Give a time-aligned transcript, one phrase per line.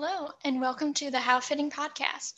[0.00, 2.34] Hello, and welcome to the How Fitting podcast,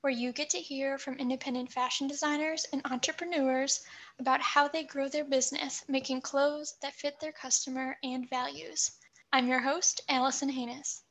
[0.00, 3.86] where you get to hear from independent fashion designers and entrepreneurs
[4.18, 8.90] about how they grow their business making clothes that fit their customer and values.
[9.32, 11.04] I'm your host, Allison Haynes.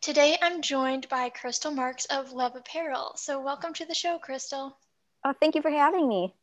[0.00, 3.16] Today I'm joined by Krystle Marks of Lev Apparel.
[3.16, 4.76] So, welcome to the show, Krystle.
[5.24, 6.36] Oh, thank you for having me.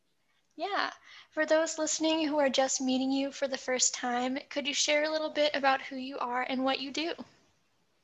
[0.56, 0.90] Yeah.
[1.30, 5.04] For those listening who are just meeting you for the first time, could you share
[5.04, 7.14] a little bit about who you are and what you do?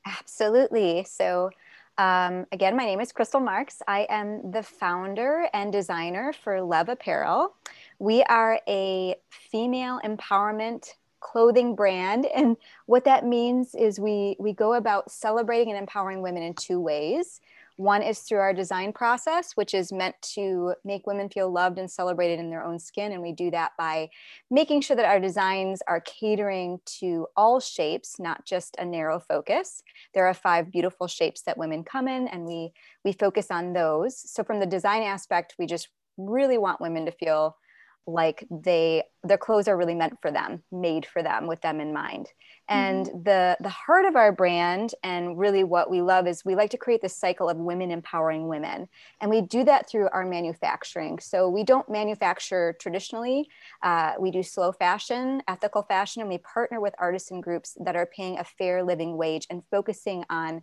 [0.05, 1.05] Absolutely.
[1.07, 1.49] So,
[1.97, 3.81] um, again, my name is Krystle Marks.
[3.87, 7.53] I am the founder and designer for Lev Apparel.
[7.99, 12.57] We are a female empowerment clothing brand, and
[12.87, 17.39] what that means is we we go about celebrating and empowering women in two ways.
[17.77, 21.89] One is through our design process, which is meant to make women feel loved and
[21.89, 23.11] celebrated in their own skin.
[23.11, 24.09] And we do that by
[24.51, 29.81] making sure that our designs are catering to all shapes, not just a narrow focus.
[30.13, 34.17] There are five beautiful shapes that women come in, and we, we focus on those.
[34.17, 37.57] So, from the design aspect, we just really want women to feel
[38.05, 41.93] like they their clothes are really meant for them made for them with them in
[41.93, 42.27] mind.
[42.67, 43.23] And mm-hmm.
[43.23, 46.77] the the heart of our brand and really what we love is we like to
[46.77, 48.89] create this cycle of women empowering women.
[49.21, 51.19] And we do that through our manufacturing.
[51.19, 53.47] So we don't manufacture traditionally.
[53.81, 58.05] Uh, we do slow fashion ethical fashion and we partner with artisan groups that are
[58.05, 60.61] paying a fair living wage and focusing on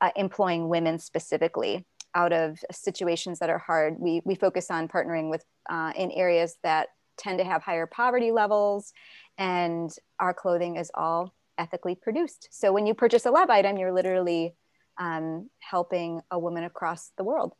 [0.00, 3.96] uh, employing women specifically out of situations that are hard.
[3.98, 8.30] We, we focus on partnering with uh, in areas that tend to have higher poverty
[8.30, 8.92] levels,
[9.38, 12.48] and our clothing is all ethically produced.
[12.50, 14.54] So when you purchase a Lev item, you're literally
[14.98, 17.54] um, helping a woman across the world.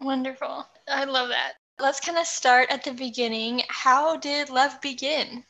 [0.00, 0.66] Wonderful.
[0.88, 1.54] I love that.
[1.78, 3.62] Let's kind of start at the beginning.
[3.68, 5.44] How did Lev begin?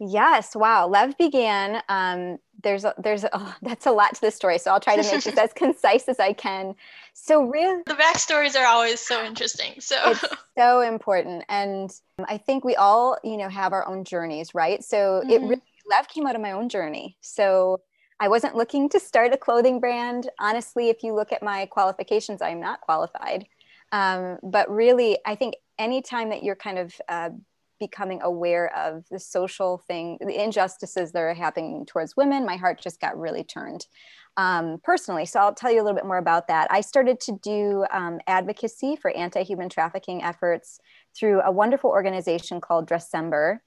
[0.00, 0.54] Yes.
[0.54, 0.88] Wow.
[0.88, 1.82] Lev began.
[1.88, 4.96] Um, there's a, there's a, oh, that's a lot to the story, so I'll try
[4.96, 6.74] to make this as concise as I can.
[7.14, 9.80] So really, the backstories are always so interesting.
[9.80, 10.24] So it's
[10.56, 11.90] so important, and
[12.26, 14.82] I think we all you know have our own journeys, right?
[14.84, 15.30] So mm-hmm.
[15.30, 17.16] it really Lev came out of my own journey.
[17.20, 17.80] So
[18.20, 20.28] I wasn't looking to start a clothing brand.
[20.38, 23.46] Honestly, if you look at my qualifications, I'm not qualified.
[23.92, 27.30] Um, but really, I think anytime that you're kind of uh,
[27.78, 32.80] becoming aware of the social thing, the injustices that are happening towards women, my heart
[32.80, 33.86] just got really turned
[34.38, 35.26] um, personally.
[35.26, 36.68] So I'll tell you a little bit more about that.
[36.70, 40.80] I started to do um, advocacy for anti human trafficking efforts
[41.18, 43.58] through a wonderful organization called Dressember.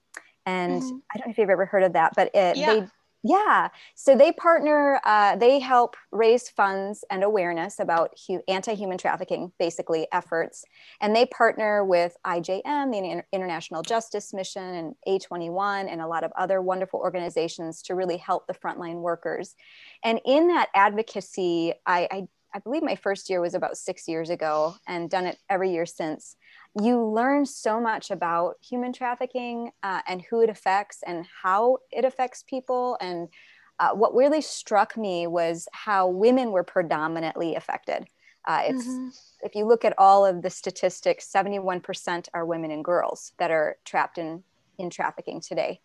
[0.46, 0.98] And mm-hmm.
[1.14, 2.74] I don't know if you've ever heard of that, but it, yeah.
[2.74, 2.88] they
[3.24, 3.70] yeah.
[3.94, 9.52] So they partner, uh, they help raise funds and awareness about hu- anti human trafficking,
[9.60, 10.66] basically, efforts.
[11.02, 16.32] And they partner with IJM, the International Justice Mission, and A21, and a lot of
[16.36, 19.56] other wonderful organizations to really help the frontline workers.
[20.04, 24.30] And in that advocacy, I, I I believe my first year was about six years
[24.30, 26.36] ago and done it every year since.
[26.80, 32.06] You learn so much about human trafficking uh, and who it affects and how it
[32.06, 32.98] affects people.
[33.02, 33.28] And
[33.80, 38.08] uh, what really struck me was how women were predominantly affected.
[38.48, 39.10] Uh, it's mm-hmm.
[39.42, 43.78] if you look at all of the statistics, 71% are women and girls that are
[43.86, 44.44] trapped in
[44.78, 45.80] in trafficking today.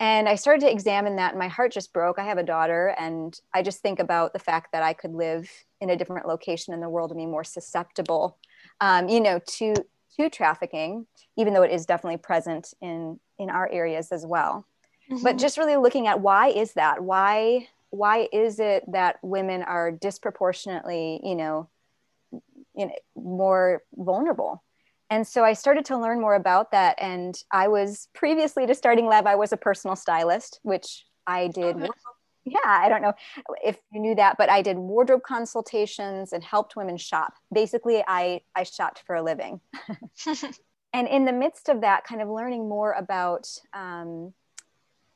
[0.00, 2.20] And I started to examine that, and my heart just broke.
[2.20, 5.50] I have a daughter, and I just think about the fact that I could live
[5.80, 8.38] in a different location in the world and be more susceptible,
[8.80, 9.74] um, you know, to
[10.18, 11.06] to trafficking,
[11.36, 14.66] even though it is definitely present in in our areas as well.
[15.10, 15.22] Mm-hmm.
[15.22, 17.02] But just really looking at why is that?
[17.02, 21.68] Why why is it that women are disproportionately, you know,
[22.74, 24.62] you know more vulnerable?
[25.10, 26.96] And so I started to learn more about that.
[27.00, 31.76] And I was previously to starting Lev, I was a personal stylist, which I did
[31.76, 31.88] okay
[32.50, 33.12] yeah i don't know
[33.64, 37.34] if you knew that but i did wardrobe consultations and helped women shop.
[37.52, 39.60] Basically i i shopped for a living.
[40.94, 44.32] And in the midst of that kind of learning more about um,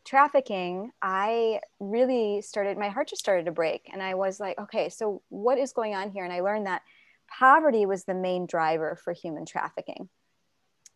[0.04, 3.88] trafficking i really started my heart just started to break.
[3.92, 6.24] And i was like okay so what is going on here?
[6.24, 6.82] And i learned that
[7.28, 10.08] poverty was the main driver for human trafficking.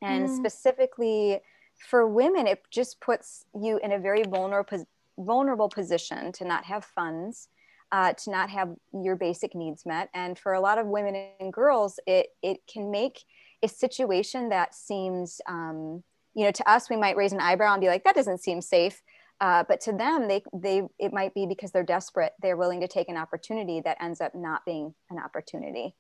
[0.02, 0.36] And mm.
[0.36, 1.40] specifically
[1.78, 4.86] for women it just puts you in a very vulnerable
[5.18, 7.48] vulnerable position to not have funds,
[7.92, 10.08] uh, to not have your basic needs met.
[10.14, 13.22] And for a lot of women and girls, it, it can make
[13.62, 16.02] a situation that seems, um,
[16.34, 18.60] you know, to us, we might raise an eyebrow and be like, that doesn't seem
[18.60, 19.00] safe.
[19.40, 22.32] Uh, but to them, they, they, it might be because they're desperate.
[22.40, 25.94] They're willing to take an opportunity that ends up not being an opportunity.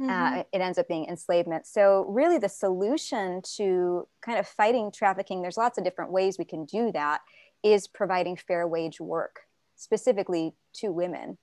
[0.00, 0.10] Mm-hmm.
[0.10, 1.66] Uh, it ends up being enslavement.
[1.66, 6.44] So, really, the solution to kind of fighting trafficking, there's lots of different ways we
[6.44, 7.20] can do that
[7.62, 9.40] is providing fair wage work
[9.76, 11.38] specifically to women.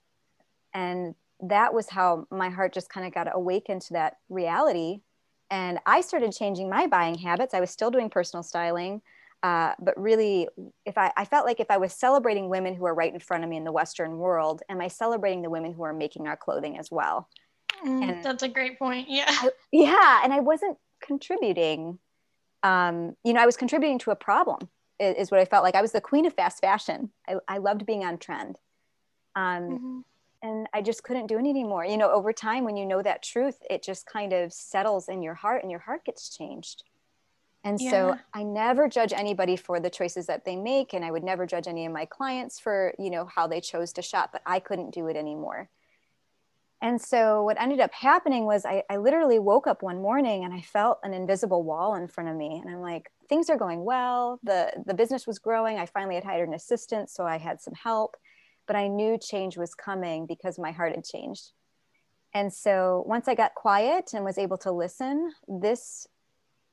[0.73, 5.01] And that was how my heart just kind of got awakened to that reality.
[5.49, 7.53] And i started changing my buying habits.
[7.53, 9.01] I was still doing personal styling
[9.45, 10.47] uh, but really
[10.85, 13.43] if I, I felt like if i was celebrating women who are right in front
[13.43, 16.35] of me in the western world am i celebrating the women who are making our
[16.35, 17.29] clothing as well?
[17.85, 19.25] Mm, and that's a great point yeah.
[19.27, 21.99] I, yeah and i wasn't contributing
[22.63, 24.67] um, you know i was contributing to a problem
[24.99, 27.85] is, what i felt like i was the queen of fast fashion i, I loved
[27.85, 28.57] being on trend
[29.35, 29.99] um, mm-hmm
[30.45, 31.85] and I just couldn't do it anymore.
[31.85, 35.23] You know, over time, when you know that truth, it just kind of settles in
[35.23, 36.83] your heart and your heart gets changed.
[37.63, 37.89] And yeah.
[37.89, 40.93] so I never judge anybody for the choices that they make.
[40.93, 43.91] And I would never judge any of my clients for, you know, how they chose
[43.93, 45.67] to shop, but I couldn't do it anymore.
[46.79, 50.53] And so what ended up happening was I, I literally woke up one morning and
[50.53, 52.61] I felt an invisible wall in front of me.
[52.63, 54.39] And I'm like, things are going well.
[54.43, 55.77] The, the business was growing.
[55.77, 57.09] I finally had hired an assistant.
[57.09, 58.15] So I had some help
[58.67, 61.51] but I knew change was coming because my heart had changed.
[62.33, 66.07] And so once I got quiet and was able to listen, this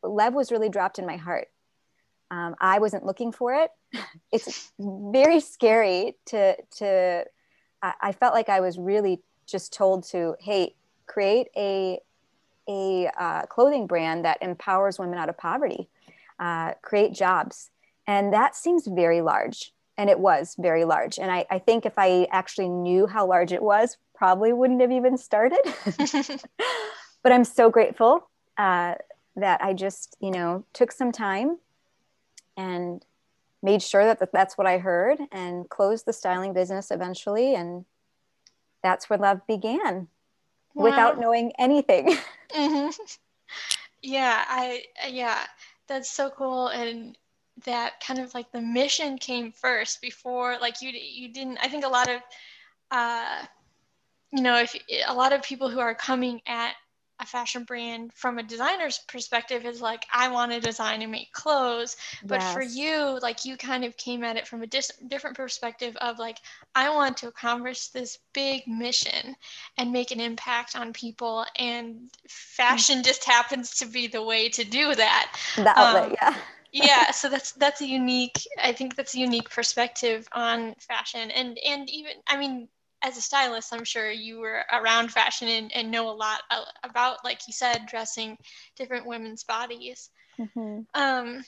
[0.02, 1.48] love was really dropped in my heart.
[2.30, 3.70] Um, I wasn't looking for it.
[4.32, 7.24] it's very scary to to.
[7.82, 10.74] I, I felt like I was really just told to, hey,
[11.06, 12.00] create a
[12.68, 15.88] a uh, clothing brand that empowers women out of poverty,
[16.42, 17.70] uh, create jobs,
[18.06, 19.72] and that seems very large.
[19.96, 21.18] And it was very large.
[21.18, 24.90] And I, I, think if i actually knew how large it was probably wouldn't have
[24.90, 25.60] even started.
[27.22, 28.28] But i'm so grateful
[28.58, 28.96] uh,
[29.36, 31.58] that i just you know took some time
[32.56, 33.04] and
[33.62, 37.54] made sure that that's what i heard and closed the styling business eventually.
[37.54, 37.84] And
[38.82, 40.08] that's where Lev began
[40.74, 40.84] wow.
[40.84, 42.16] without knowing anything.
[42.52, 42.90] Mm-hmm.
[44.02, 45.46] yeah i yeah
[45.92, 47.18] that's so cool and
[47.66, 51.84] that kind of like the mission came first before like you you didn't i think
[51.84, 52.20] a lot of
[52.90, 53.42] uh
[54.32, 54.74] you know if
[55.06, 56.72] a lot of people who are coming at
[57.22, 61.32] a fashion brand from a designer's perspective is like i want to design and make
[61.32, 62.52] clothes but yes.
[62.52, 66.18] for you like you kind of came at it from a dis- different perspective of
[66.18, 66.38] like
[66.74, 69.36] i want to accomplish this big mission
[69.78, 73.04] and make an impact on people and fashion mm-hmm.
[73.04, 76.36] just happens to be the way to do that the outlet um, yeah
[76.72, 81.58] yeah so that's that's a unique i think that's a unique perspective on fashion and
[81.66, 82.68] and even i mean
[83.02, 86.42] as a stylist i'm sure you were around fashion and, and know a lot
[86.84, 88.36] about like you said dressing
[88.76, 90.80] different women's bodies mm-hmm.
[90.94, 91.44] um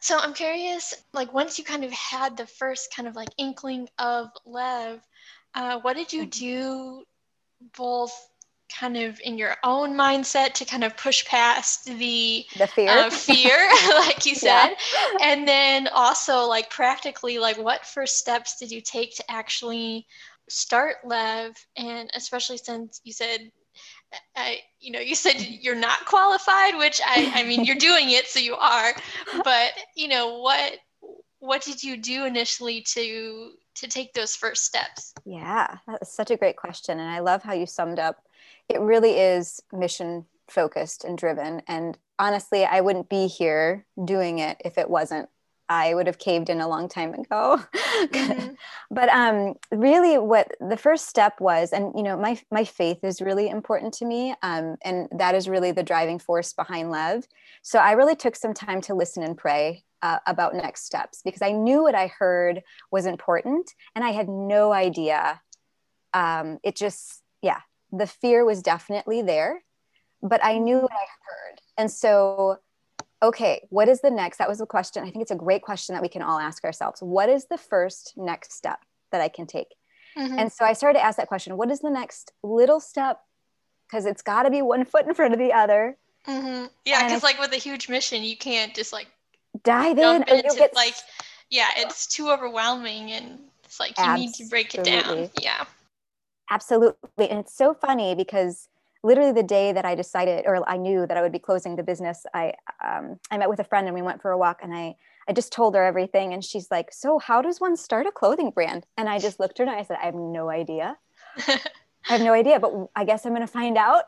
[0.00, 3.88] so i'm curious like once you kind of had the first kind of like inkling
[3.98, 5.00] of lev
[5.54, 6.44] uh, what did you mm-hmm.
[6.44, 7.04] do
[7.76, 8.12] both
[8.68, 13.10] kind of in your own mindset to kind of push past the the fear uh,
[13.10, 14.76] fear like you said yeah.
[15.22, 20.06] and then also like practically like what first steps did you take to actually
[20.48, 23.50] start lev and especially since you said
[24.34, 28.26] I, you know, you said you're not qualified, which I, I mean, you're doing it,
[28.26, 28.92] so you are.
[29.44, 30.78] But you know, what,
[31.38, 35.12] what did you do initially to to take those first steps?
[35.26, 38.16] Yeah, that's such a great question, and I love how you summed up
[38.68, 41.62] it really is mission focused and driven.
[41.66, 45.28] And honestly, I wouldn't be here doing it if it wasn't.
[45.68, 47.60] I would have caved in a long time ago.
[47.98, 48.54] Mm-hmm.
[48.92, 53.20] but um, really, what the first step was, and you know, my my faith is
[53.20, 57.26] really important to me, um, and that is really the driving force behind Lev.
[57.62, 61.42] So I really took some time to listen and pray uh, about next steps because
[61.42, 65.40] I knew what I heard was important, and I had no idea.
[66.14, 67.60] Um, it just, yeah,
[67.92, 69.62] the fear was definitely there,
[70.22, 71.60] but I knew what I heard.
[71.76, 72.58] And so,
[73.22, 74.38] okay, what is the next?
[74.38, 75.02] That was a question.
[75.04, 77.00] I think it's a great question that we can all ask ourselves.
[77.02, 78.78] What is the first next step
[79.12, 79.68] that I can take?
[80.16, 80.38] Mm-hmm.
[80.38, 83.20] And so I started to ask that question what is the next little step?
[83.86, 85.96] Because it's got to be one foot in front of the other.
[86.26, 86.66] Mm-hmm.
[86.84, 89.08] Yeah, because like with a huge mission, you can't just like
[89.64, 90.04] dive in.
[90.04, 90.74] Or into, get...
[90.74, 90.94] like,
[91.50, 94.26] yeah, it's too overwhelming, and it's like you Absolutely.
[94.26, 95.30] need to break it down.
[95.40, 95.64] Yeah.
[96.50, 97.30] Absolutely.
[97.30, 98.68] And it's so funny because
[99.02, 101.82] literally the day that I decided or I knew that I would be closing the
[101.82, 104.74] business, I um, I met with a friend and we went for a walk and
[104.74, 104.96] I
[105.28, 108.50] I just told her everything and she's like, "So how does one start a clothing
[108.50, 110.96] brand?" And I just looked at her and I said, "I have no idea.
[111.48, 114.04] I have no idea, but I guess I'm going to find out."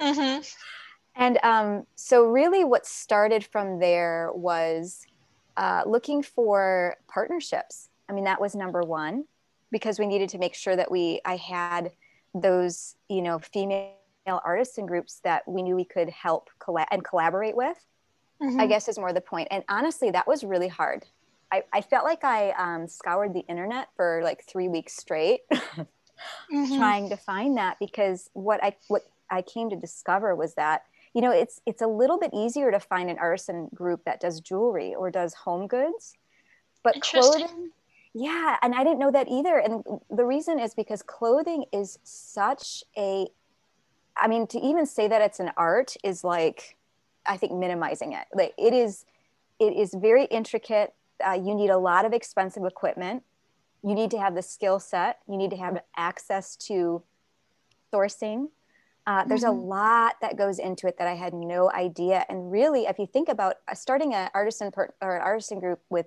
[0.00, 0.42] Mm-hmm.
[1.16, 5.06] and um, so really, what started from there was
[5.56, 7.88] uh, looking for partnerships.
[8.08, 9.24] I mean, that was number one
[9.70, 11.92] because we needed to make sure that we I had
[12.32, 13.94] those you know female
[14.26, 17.78] artists and groups that we knew we could help collab and collaborate with.
[18.42, 18.60] Mm-hmm.
[18.60, 19.48] I guess is more the point.
[19.50, 21.04] And honestly, that was really hard.
[21.52, 25.40] I, I felt like I um, scoured the internet for like three weeks straight.
[25.50, 26.76] mm-hmm.
[26.76, 30.84] trying to find that because what I what I came to discover was that
[31.14, 34.40] you know it's it's a little bit easier to find an artisan group that does
[34.40, 36.14] jewelry or does home goods
[36.82, 37.70] but clothing
[38.14, 42.84] yeah and i didn't know that either and the reason is because clothing is such
[42.96, 43.26] a
[44.20, 46.76] i mean to even say that it's an art is like
[47.26, 48.26] i think minimizing it.
[48.34, 49.04] Like it is
[49.58, 50.94] it is very intricate.
[51.24, 53.22] Uh, you need a lot of expensive equipment.
[53.82, 55.20] You need to have the skill set.
[55.28, 57.02] You need to have access to
[57.92, 58.48] sourcing.
[59.06, 59.58] Uh, there's mm-hmm.
[59.58, 62.24] a lot that goes into it that I had no idea.
[62.28, 65.80] And really, if you think about uh, starting an artisan per, or an artisan group
[65.88, 66.06] with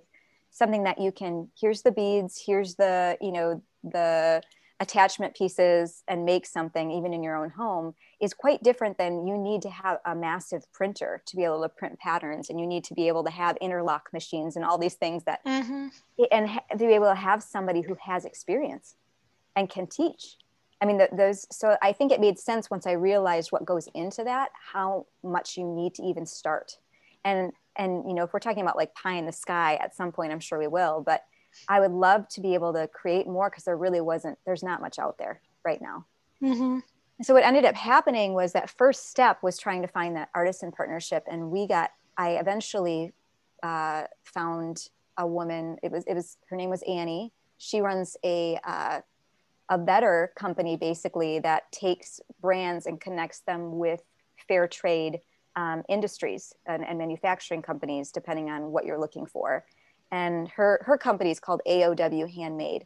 [0.52, 4.42] something that you can, here's the beads, here's the, you know, the
[4.80, 9.38] attachment pieces and make something even in your own home is quite different than you
[9.38, 12.84] need to have a massive printer to be able to print patterns and you need
[12.84, 15.88] to be able to have interlock machines and all these things that mm-hmm.
[16.32, 18.96] and ha- to be able to have somebody who has experience
[19.56, 20.38] and can teach
[20.84, 24.26] I mean, those, so I think it made sense once I realized what goes into
[24.26, 26.78] that, how much you need to even start.
[27.24, 30.12] And, and, you know, if we're talking about like pie in the sky at some
[30.12, 31.24] point, I'm sure we will, but
[31.68, 34.82] I would love to be able to create more because there really wasn't, there's not
[34.82, 36.06] much out there right now.
[36.42, 36.80] Mm-hmm.
[37.22, 40.72] So what ended up happening was that first step was trying to find that artisan
[40.72, 41.24] partnership.
[41.30, 43.14] And we got, I eventually
[43.62, 47.32] uh, found a woman, it was, it was, her name was Annie.
[47.60, 49.02] She runs a, uh,
[49.70, 54.02] a better company basically that takes brands and connects them with
[54.48, 55.20] fair trade
[55.56, 59.64] um, industries and, and, manufacturing companies depending on what you're looking for
[60.14, 62.86] and her her company is called aow handmade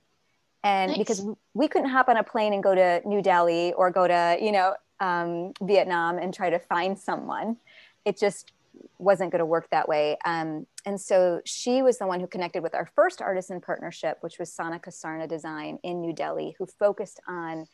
[0.64, 0.98] and nice.
[0.98, 4.38] because we couldn't hop on a plane and go to new delhi or go to
[4.42, 7.58] you know um, vietnam and try to find someone
[8.06, 8.54] it just
[8.98, 10.18] wasn't going to work that way.
[10.26, 14.40] Um, and so she was the one who connected with our first artisan partnership, which
[14.40, 17.66] was Sonika Sarna Design in New Delhi, who focused on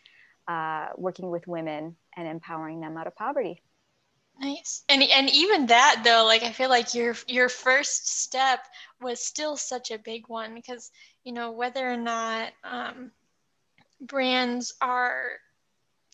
[0.48, 3.62] uh, working with women and empowering them out of poverty.
[4.40, 4.84] Nice.
[4.90, 8.60] And and even that though, like I feel like your your first step
[9.02, 10.92] was still such a big one because
[11.24, 13.12] you know whether or not um,
[14.02, 15.40] brands are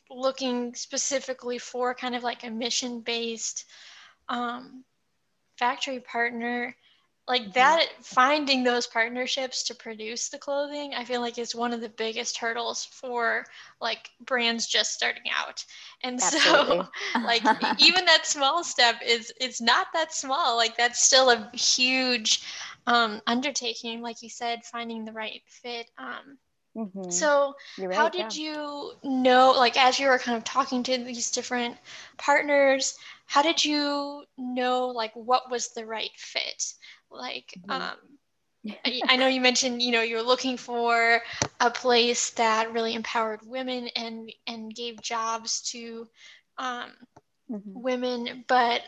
[0.10, 3.66] looking specifically for kind of like a mission based
[4.30, 4.84] um,
[5.58, 6.76] factory partner
[7.30, 7.52] like mm-hmm.
[7.52, 11.90] that finding those partnerships to produce the clothing i feel like is one of the
[11.90, 13.46] biggest hurdles for
[13.80, 15.64] like brands just starting out
[16.04, 16.82] and Absolutely.
[17.14, 17.44] so like
[17.80, 22.44] even that small step is it's not that small like that's still a huge
[22.88, 26.38] um, undertaking like you said finding the right fit um,
[26.78, 27.10] Mm-hmm.
[27.10, 28.54] So, right, how did yeah.
[28.54, 31.76] you know, like, as you were kind of talking to these different
[32.18, 32.96] partners,
[33.26, 36.74] how did you know, like, what was the right fit?
[37.12, 37.72] Like, mm-hmm.
[37.72, 37.98] um,
[38.86, 41.22] I, I know you mentioned, you know, you're looking for
[41.60, 46.08] a place that really empowered women and and gave jobs to
[46.58, 46.92] um,
[47.50, 47.82] mm-hmm.
[47.82, 48.44] women.
[48.48, 48.82] But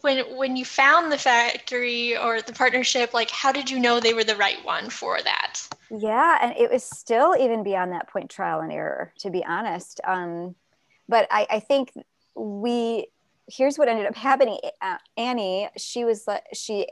[0.00, 4.14] when when you found the factory or the partnership like how did you know they
[4.14, 5.60] were the right one for that?
[5.90, 10.00] Yeah and it was still even beyond that point trial and error to be honest.
[10.04, 10.54] Um,
[11.08, 11.92] but I, I think
[12.36, 13.08] we
[13.48, 14.58] here's what ended up happening.
[14.80, 16.86] Uh, annie she was she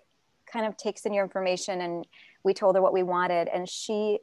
[0.56, 2.06] kind of takes in your information and
[2.42, 4.18] we told her what we wanted and she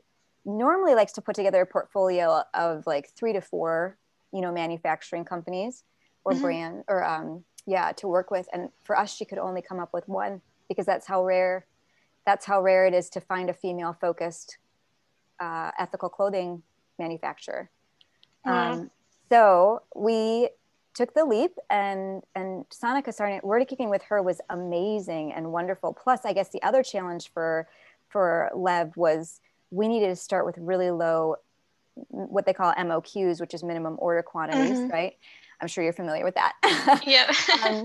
[0.45, 3.97] normally likes to put together a portfolio of like three to four
[4.33, 5.83] you know manufacturing companies
[6.25, 6.41] or mm-hmm.
[6.41, 9.93] brand or um, yeah to work with and for us she could only come up
[9.93, 11.67] with one because that's how rare
[12.25, 14.57] that's how rare it is to find a female focused
[15.39, 16.63] uh, ethical clothing
[16.97, 17.69] manufacturer
[18.47, 18.79] mm-hmm.
[18.79, 18.91] um,
[19.29, 20.49] so we
[20.93, 26.21] took the leap and and Sonika Sarna working with her was amazing and wonderful plus
[26.25, 27.67] i guess the other challenge for
[28.09, 29.39] for lev was
[29.71, 31.35] we needed to start with really low
[32.09, 34.91] what they call moqs which is minimum order quantities mm-hmm.
[34.91, 35.15] right
[35.63, 37.01] I'm sure you're familiar with that.
[37.05, 37.31] Yeah.
[37.65, 37.83] um,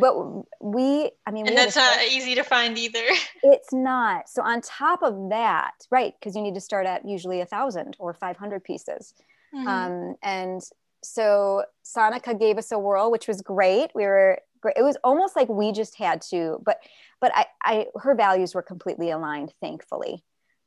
[0.00, 0.14] but
[0.60, 3.04] we, I mean, and that's not easy to find either.
[3.42, 4.28] It's not.
[4.28, 6.14] So on top of that, right?
[6.18, 9.14] Because you need to start at usually a thousand or 500 pieces.
[9.54, 9.66] Mm-hmm.
[9.66, 10.62] Um, and
[11.02, 13.90] so Sonika gave us a whirl, which was great.
[13.94, 14.76] We were great.
[14.76, 16.78] It was almost like we just had to, but,
[17.20, 20.24] but I, I, her values were completely aligned, thankfully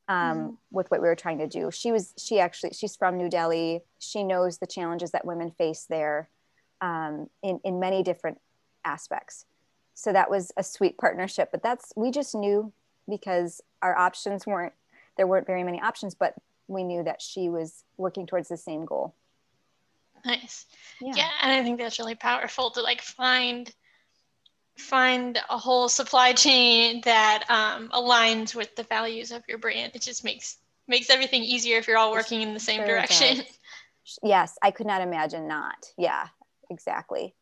[0.08, 0.54] um, mm-hmm.
[0.70, 1.70] with what we were trying to do.
[1.70, 3.82] She was, she actually, she's from New Delhi.
[3.98, 6.28] She knows the challenges that women face there
[6.80, 8.40] um, in, in many different
[8.84, 9.44] aspects.
[9.94, 12.72] So that was a sweet partnership, but that's, we just knew
[13.08, 14.72] because our options weren't,
[15.16, 16.34] there weren't very many options, but
[16.66, 19.14] we knew that she was working towards the same goal.
[20.26, 20.66] Nice.
[21.00, 21.14] Yeah.
[21.16, 21.30] yeah.
[21.42, 23.72] And I think that's really powerful to like find
[24.78, 29.92] find a whole supply chain that um, aligns with the values of your brand.
[29.94, 33.44] It just makes makes everything easier if you're all working in the same sure direction.
[34.22, 36.26] yes i could not imagine not yeah
[36.70, 37.34] exactly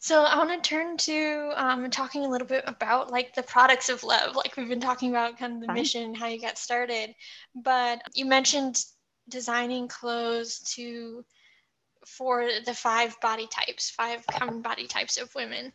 [0.00, 3.88] so I want to turn to um, talking a little bit about like the products
[3.88, 4.36] of Lev.
[4.36, 5.76] Like we've been talking about kind of the Fine.
[5.76, 7.14] mission, how you got started,
[7.54, 8.84] but you mentioned
[9.30, 11.24] designing clothes to
[12.06, 15.72] for the five body types, five common body types of women.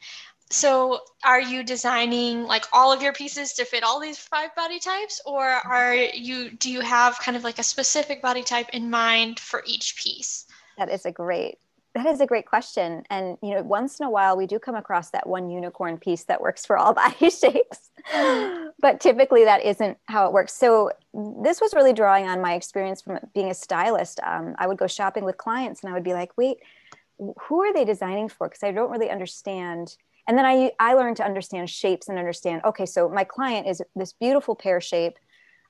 [0.51, 4.79] So are you designing like all of your pieces to fit all these five body
[4.79, 8.89] types or are you do you have kind of like a specific body type in
[8.89, 10.47] mind for each piece?
[10.77, 11.59] That is a great
[11.95, 13.03] that is a great question.
[13.09, 16.23] And, you know, once in a while we do come across that one unicorn piece
[16.25, 17.89] that works for all body shapes,
[18.79, 20.53] but typically that isn't how it works.
[20.53, 24.19] So, this was really drawing on my experience from being a stylist.
[24.23, 26.57] Um, I would go shopping with clients and I would be like, wait,
[27.17, 28.47] who are they designing for?
[28.47, 29.95] Because I don't really understand.
[30.27, 33.81] And then I, I learned to understand shapes and understand, okay, so my client is
[33.95, 35.17] this beautiful pear shape.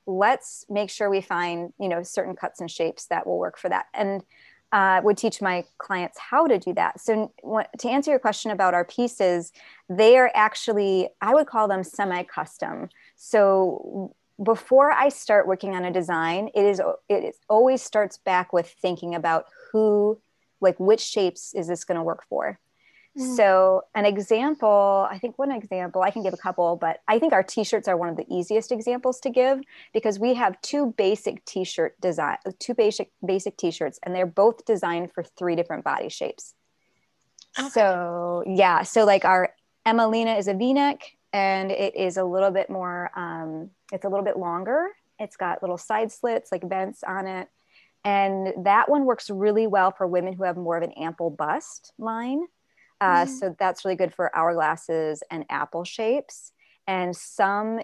[0.05, 3.69] Let's make sure we find, you know, certain cuts and shapes that will work for
[3.69, 3.85] that.
[3.93, 4.23] And
[4.71, 6.99] uh, would teach my clients how to do that.
[6.99, 7.31] So,
[7.79, 9.51] to answer your question about our pieces,
[9.89, 12.89] they are actually, I would call them semi custom.
[13.15, 18.53] So, before I start working on a design, it is it is, always starts back
[18.53, 20.19] with thinking about who,
[20.61, 22.59] like, which shapes is this going to work for?
[23.17, 23.35] Mm.
[23.35, 27.33] So, an example, I think one example, I can give a couple, but I think
[27.33, 29.61] our t shirts are one of the easiest examples to give
[29.93, 34.25] because we have two basic t shirt design, two basic, basic t shirts, and they're
[34.25, 36.53] both designed for three different body shapes.
[37.57, 37.69] Okay.
[37.69, 39.53] So, yeah, so like our
[39.87, 41.01] Emelina is a v neck
[41.33, 44.89] and it is a little bit more, um, it's a little bit longer.
[45.19, 47.49] It's got little side slits, like vents on it.
[48.05, 51.91] And that one works really well for women who have more of an ample bust
[51.97, 52.43] line.
[53.01, 53.31] Uh, mm-hmm.
[53.31, 56.51] So that's really good for hourglasses and apple shapes,
[56.87, 57.79] and some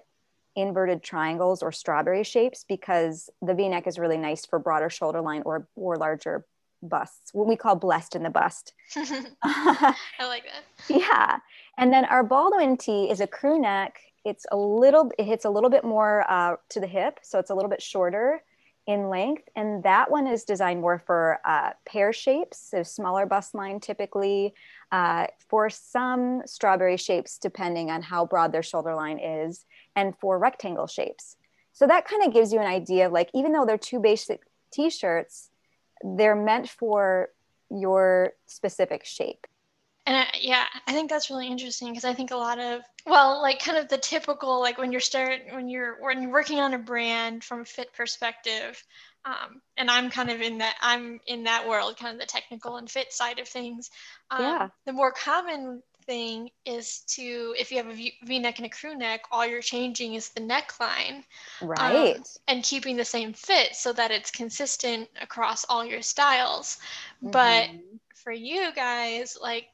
[0.56, 5.44] inverted triangles or strawberry shapes because the V-neck is really nice for broader shoulder line
[5.46, 6.46] or or larger
[6.82, 7.34] busts.
[7.34, 8.74] What we call blessed in the bust.
[8.96, 10.64] I like that.
[10.90, 11.40] Yeah,
[11.78, 14.00] and then our Baldwin tee is a crew neck.
[14.24, 15.12] It's a little.
[15.18, 17.82] It hits a little bit more uh, to the hip, so it's a little bit
[17.82, 18.42] shorter
[18.88, 19.50] in length.
[19.56, 24.54] And that one is designed more for uh, pear shapes, so smaller bust line typically,
[24.92, 30.38] uh, for some strawberry shapes, depending on how broad their shoulder line is, and for
[30.38, 31.36] rectangle shapes.
[31.74, 34.42] So that kind of gives you an idea of like, even though they're two basic
[34.72, 35.50] t shirts,
[36.04, 37.30] they're meant for
[37.70, 39.48] your specific shape.
[40.08, 43.42] And I, yeah, I think that's really interesting because I think a lot of well,
[43.42, 46.74] like kind of the typical like when you're start when you're when you're working on
[46.74, 48.84] a brand from a fit perspective,
[49.26, 52.78] um, and I'm kind of in that I'm in that world, kind of the technical
[52.78, 53.90] and fit side of things.
[54.30, 54.68] Um, yeah.
[54.86, 58.70] The more common thing is to if you have a v, v neck and a
[58.70, 61.24] crew neck, all you're changing is the neckline,
[61.62, 62.18] um, right?
[62.18, 66.78] Um, and keeping the same fit so that it's consistent across all your styles.
[67.24, 67.32] Mm-hmm.
[67.32, 67.70] But
[68.14, 69.68] for you guys, like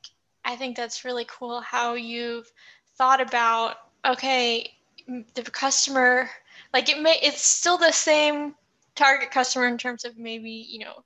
[0.44, 2.52] I think that's really cool how you've
[2.98, 4.74] thought about okay,
[5.08, 6.30] the customer
[6.74, 8.56] like it may it's still the same
[8.96, 11.04] target customer in terms of maybe, you know,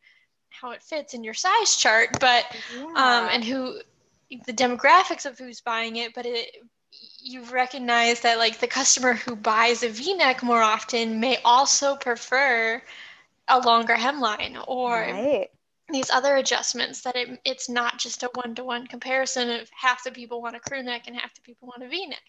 [0.50, 2.46] how it fits in your size chart, but
[2.76, 2.84] yeah.
[2.84, 3.80] um and who
[4.46, 6.64] the demographics of who's buying it, but it
[7.22, 12.82] you've recognized that like the customer who buys a v-neck more often may also prefer
[13.48, 15.50] a longer hemline or right
[15.92, 20.42] these other adjustments that it, it's not just a one-to-one comparison of half the people
[20.42, 22.22] want a crew neck and half the people want a v-neck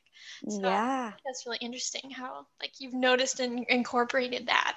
[0.48, 1.12] so yeah.
[1.24, 4.76] that's really interesting how like you've noticed and incorporated that.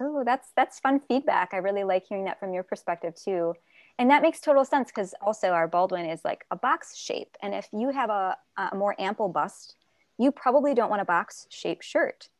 [0.00, 1.50] Oh that's that's fun feedback.
[1.52, 3.54] I really like hearing that from your perspective too.
[3.98, 7.36] And that makes total sense because also our baldwin is like a box shape.
[7.42, 9.76] And if you have a, a more ample bust
[10.18, 12.30] you probably don't want a box shape shirt.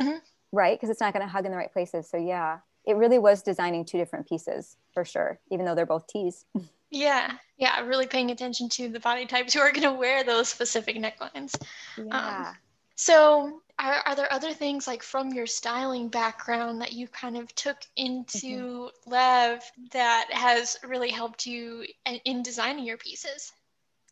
[0.00, 0.18] Mm-hmm.
[0.50, 0.78] right?
[0.78, 2.08] Because it's not going to hug in the right places.
[2.08, 6.06] So yeah it really was designing two different pieces for sure, even though they're both
[6.06, 6.44] tees.
[6.90, 10.48] Yeah, yeah, really paying attention to the body types who are going to wear those
[10.48, 11.54] specific necklines.
[11.96, 12.46] Yeah.
[12.48, 12.56] Um,
[12.96, 17.54] so, are, are there other things like from your styling background that you kind of
[17.54, 19.10] took into mm-hmm.
[19.10, 19.62] Lev
[19.92, 21.86] that has really helped you
[22.24, 23.52] in designing your pieces?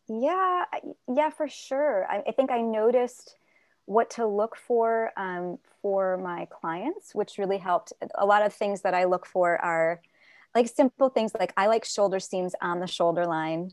[0.09, 0.65] Yeah,
[1.07, 2.07] yeah, for sure.
[2.09, 3.35] I, I think I noticed
[3.88, 7.92] what to look for um, for my clients, which really helped.
[8.16, 10.03] A lot of things that I look for are
[10.55, 13.70] like simple things like I like shoulder seams on the shoulder line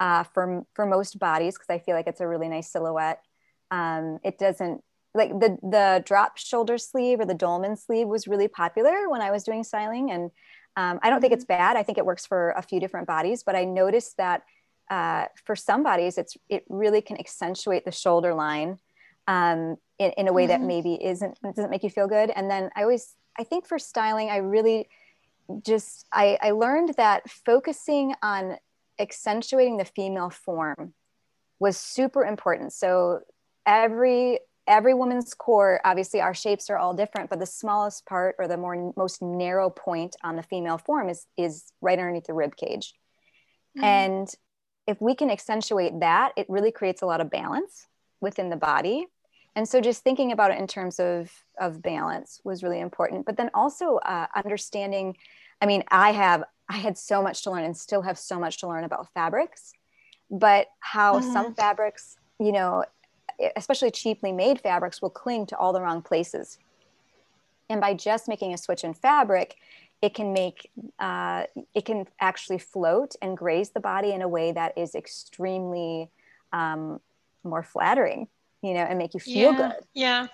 [0.00, 3.22] uh, for for most bodies because I feel like it's a really nice silhouette.
[3.70, 4.82] Um, it doesn't
[5.14, 9.30] like the the drop shoulder sleeve or the dolman sleeve was really popular when I
[9.30, 10.30] was doing styling, and
[10.76, 11.58] um, I don't think it's mm-hmm.
[11.58, 11.76] bad.
[11.76, 14.42] I think it works for a few different bodies, but I noticed that
[14.90, 18.78] uh, for some bodies, it's it really can accentuate the shoulder line
[19.26, 20.50] um, in, in a way mm-hmm.
[20.50, 22.30] that maybe isn't doesn't make you feel good.
[22.30, 24.88] And then I always I think for styling, I really
[25.62, 28.56] just I, I learned that focusing on
[28.98, 30.94] accentuating the female form
[31.58, 32.72] was super important.
[32.72, 33.20] So
[33.66, 38.48] every every woman's core, obviously our shapes are all different, but the smallest part or
[38.48, 42.56] the more most narrow point on the female form is is right underneath the rib
[42.56, 42.94] cage.
[43.76, 43.84] Mm-hmm.
[43.84, 44.28] And
[44.86, 47.86] if we can accentuate that, it really creates a lot of balance
[48.20, 49.06] within the body.
[49.56, 53.24] And so just thinking about it in terms of of balance was really important.
[53.24, 55.16] But then also uh, understanding,
[55.60, 58.58] I mean, I have I had so much to learn and still have so much
[58.58, 59.72] to learn about fabrics,
[60.30, 61.32] but how mm-hmm.
[61.32, 62.84] some fabrics, you know,
[63.56, 66.58] especially cheaply made fabrics will cling to all the wrong places.
[67.68, 69.56] And by just making a switch in fabric,
[70.02, 74.52] it can make uh, it can actually float and graze the body in a way
[74.52, 76.10] that is extremely
[76.52, 77.00] um,
[77.42, 78.28] more flattering,
[78.64, 79.84] you know, and make you feel yeah, good.
[79.92, 80.26] Yeah.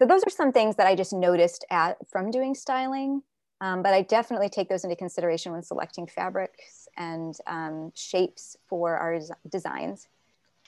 [0.00, 3.22] So those are some things that I just noticed at from doing styling.
[3.60, 8.96] Um, but I definitely take those into consideration when selecting fabrics and um, shapes for
[8.96, 9.18] our
[9.48, 10.08] designs.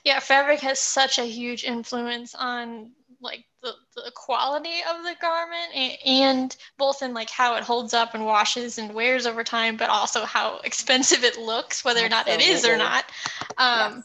[0.03, 5.75] Yeah, fabric has such a huge influence on like the, the quality of the garment
[5.75, 9.75] and, and, both in like how it holds up and washes and wears over time
[9.75, 12.33] but also how expensive it looks whether Absolutely.
[12.33, 13.05] or not it is or not
[13.57, 14.03] um, yes.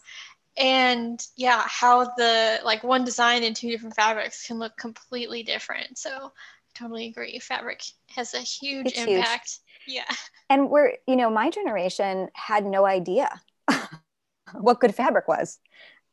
[0.57, 5.97] And yeah how the like one design in two different fabrics can look completely different
[5.97, 7.83] so I totally agree fabric
[8.15, 9.97] has a huge it's impact huge.
[9.97, 10.15] yeah
[10.51, 13.41] and we're you know my generation had no idea
[14.53, 15.59] what good fabric was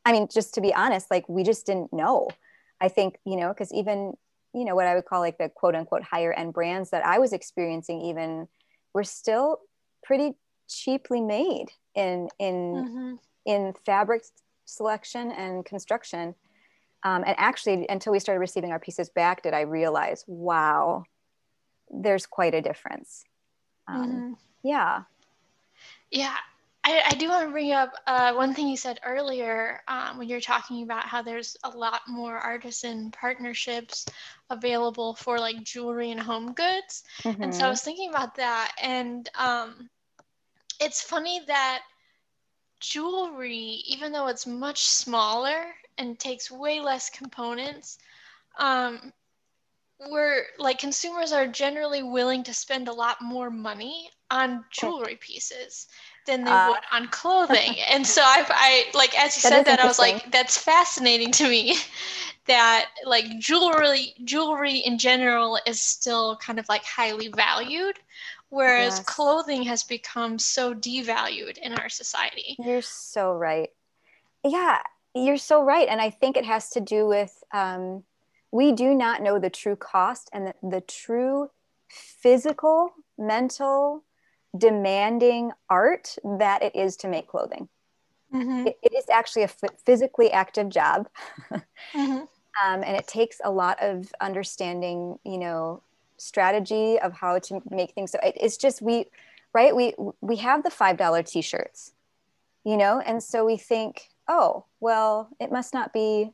[0.05, 2.29] I mean, just to be honest, like we just didn't know.
[2.81, 4.13] I think, you know, because even,
[4.53, 7.19] you know, what I would call like the quote unquote higher end brands that I
[7.19, 8.47] was experiencing, even
[8.93, 9.59] were still
[10.03, 10.33] pretty
[10.67, 13.15] cheaply made in in mm-hmm.
[13.49, 14.23] In fabric
[14.65, 16.35] selection and construction.
[17.03, 21.03] Um, and actually, until we started receiving our pieces back, did I realize, wow,
[21.89, 23.23] there's quite a difference.
[23.87, 24.33] Um, mm-hmm.
[24.63, 25.01] Yeah.
[26.11, 26.35] Yeah,
[26.83, 30.27] I, I, do want to bring up uh, one thing you said earlier um, when
[30.27, 34.05] you're talking about how there's a lot more artisan partnerships
[34.49, 37.03] available for like jewelry and home goods.
[37.23, 37.43] Mm-hmm.
[37.43, 37.69] And so I mm-hmm.
[37.71, 38.73] was thinking about that.
[38.81, 39.89] And um,
[40.79, 41.81] it's funny that
[42.79, 45.65] jewelry, even though it's much smaller
[45.97, 47.97] and takes way less components,
[48.57, 49.13] um,
[50.09, 55.87] we're like consumers are generally willing to spend a lot more money on jewelry pieces
[56.25, 57.75] than they uh, would on clothing.
[57.89, 61.31] and so I, I like as you that said that, I was like, that's fascinating
[61.33, 61.75] to me.
[62.45, 67.99] that like jewelry, jewelry in general is still kind of like highly valued,
[68.49, 69.05] whereas yes.
[69.05, 72.55] clothing has become so devalued in our society.
[72.59, 73.69] You're so right.
[74.43, 74.81] Yeah,
[75.15, 78.03] you're so right, and I think it has to do with um,
[78.51, 81.49] we do not know the true cost and the, the true
[81.89, 84.03] physical, mental,
[84.57, 87.69] demanding art that it is to make clothing.
[88.33, 88.67] Mm-hmm.
[88.67, 91.09] It, it is actually a f- physically active job.
[91.51, 92.01] mm-hmm.
[92.01, 92.27] um,
[92.63, 95.81] and it takes a lot of understanding, you know,
[96.19, 98.11] strategy of how to make things.
[98.11, 99.05] So it, it's just, we,
[99.53, 99.75] right.
[99.75, 101.93] We, we have the $5 t-shirts,
[102.63, 102.99] you know?
[102.99, 106.31] And so we think, oh, well, it must not be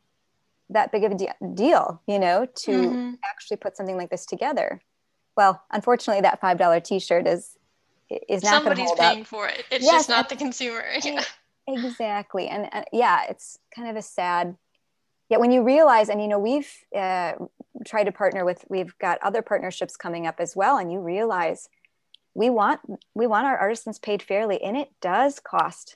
[0.70, 3.14] that big of a de- deal, you know, to mm-hmm.
[3.30, 4.82] actually put something like this together.
[5.38, 7.58] Well, unfortunately, that five dollar T-shirt is
[8.30, 9.28] is not somebody's paying up.
[9.28, 9.66] for it.
[9.72, 10.84] It's yes, just not the consumer.
[11.04, 11.24] Yeah.
[11.68, 14.56] Exactly, and uh, yeah, it's kind of a sad.
[15.30, 17.34] yet when you realize, and you know, we've uh,
[17.86, 21.70] tried to partner with, we've got other partnerships coming up as well, and you realize
[22.34, 22.82] we want
[23.14, 25.96] we want our artisans paid fairly, and it does cost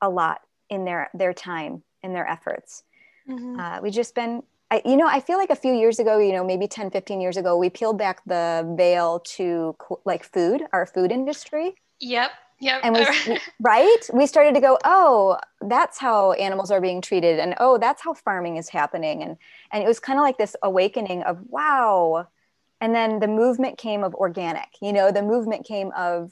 [0.00, 2.84] a lot in their their time and their efforts.
[3.28, 3.60] Mm-hmm.
[3.60, 6.32] Uh, we've just been I, you know, I feel like a few years ago, you
[6.32, 10.86] know, maybe 10, 15 years ago, we peeled back the veil to like food, our
[10.86, 11.74] food industry.
[12.00, 12.30] Yep.
[12.62, 12.80] Yep.
[12.84, 14.10] And we, right?
[14.14, 17.40] We started to go, oh, that's how animals are being treated.
[17.40, 19.24] And oh, that's how farming is happening.
[19.24, 19.36] And,
[19.72, 22.28] and it was kind of like this awakening of, wow.
[22.80, 26.30] And then the movement came of organic, you know, the movement came of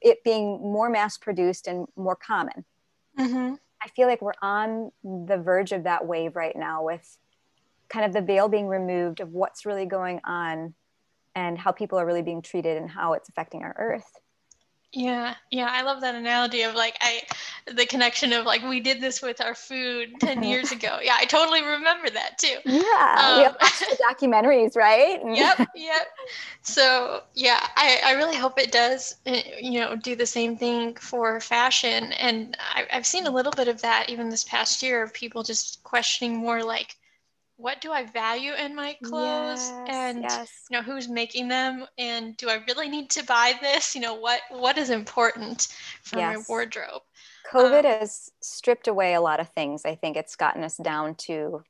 [0.00, 2.64] it being more mass produced and more common.
[3.18, 3.54] Mm-hmm.
[3.82, 7.18] I feel like we're on the verge of that wave right now with
[7.90, 10.72] kind of the veil being removed of what's really going on
[11.34, 14.20] and how people are really being treated and how it's affecting our earth.
[14.92, 17.22] Yeah, yeah, I love that analogy of like I
[17.72, 20.98] the connection of like we did this with our food 10 years ago.
[21.00, 22.56] Yeah, I totally remember that too.
[22.64, 23.16] Yeah.
[23.16, 25.20] Um, we have the documentaries, right?
[25.32, 26.08] yep, yep.
[26.62, 30.94] So, yeah, I, I really hope it does eh, you know do the same thing
[30.96, 35.02] for fashion and I, I've seen a little bit of that even this past year
[35.04, 36.96] of people just questioning more like
[37.60, 40.70] what do I value in my clothes Yes, and yes.
[40.70, 43.94] you know who's making them and do I really need to buy this?
[43.94, 45.68] You know what what is important
[46.02, 47.02] for my wardrobe?
[47.46, 49.84] COVID Um, has stripped away a lot of things.
[49.84, 51.64] I think it's gotten us down to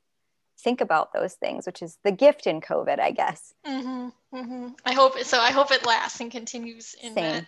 [0.59, 3.53] think about those things, which is the gift in COVID, I guess.
[3.65, 5.39] hmm hmm I hope so.
[5.39, 7.19] I hope it lasts and continues in Same.
[7.19, 7.45] that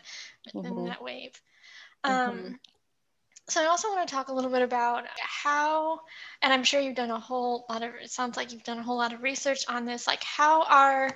[0.63, 0.85] in Mhm.
[0.85, 1.41] that wave.
[2.07, 2.19] Mhm.
[2.27, 2.59] Um,
[3.49, 5.99] so I also want to talk a little bit about how,
[6.41, 7.91] and I'm sure you've done a whole lot of.
[8.01, 10.07] It sounds like you've done a whole lot of research on this.
[10.07, 11.09] Like, how are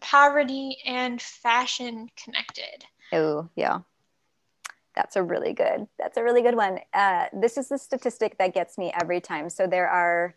[0.00, 2.84] poverty and fashion connected?
[3.12, 3.80] Oh, yeah.
[4.94, 5.86] That's a really good.
[5.98, 6.80] That's a really good one.
[6.94, 9.50] Uh, this is the statistic that gets me every time.
[9.50, 10.34] So there are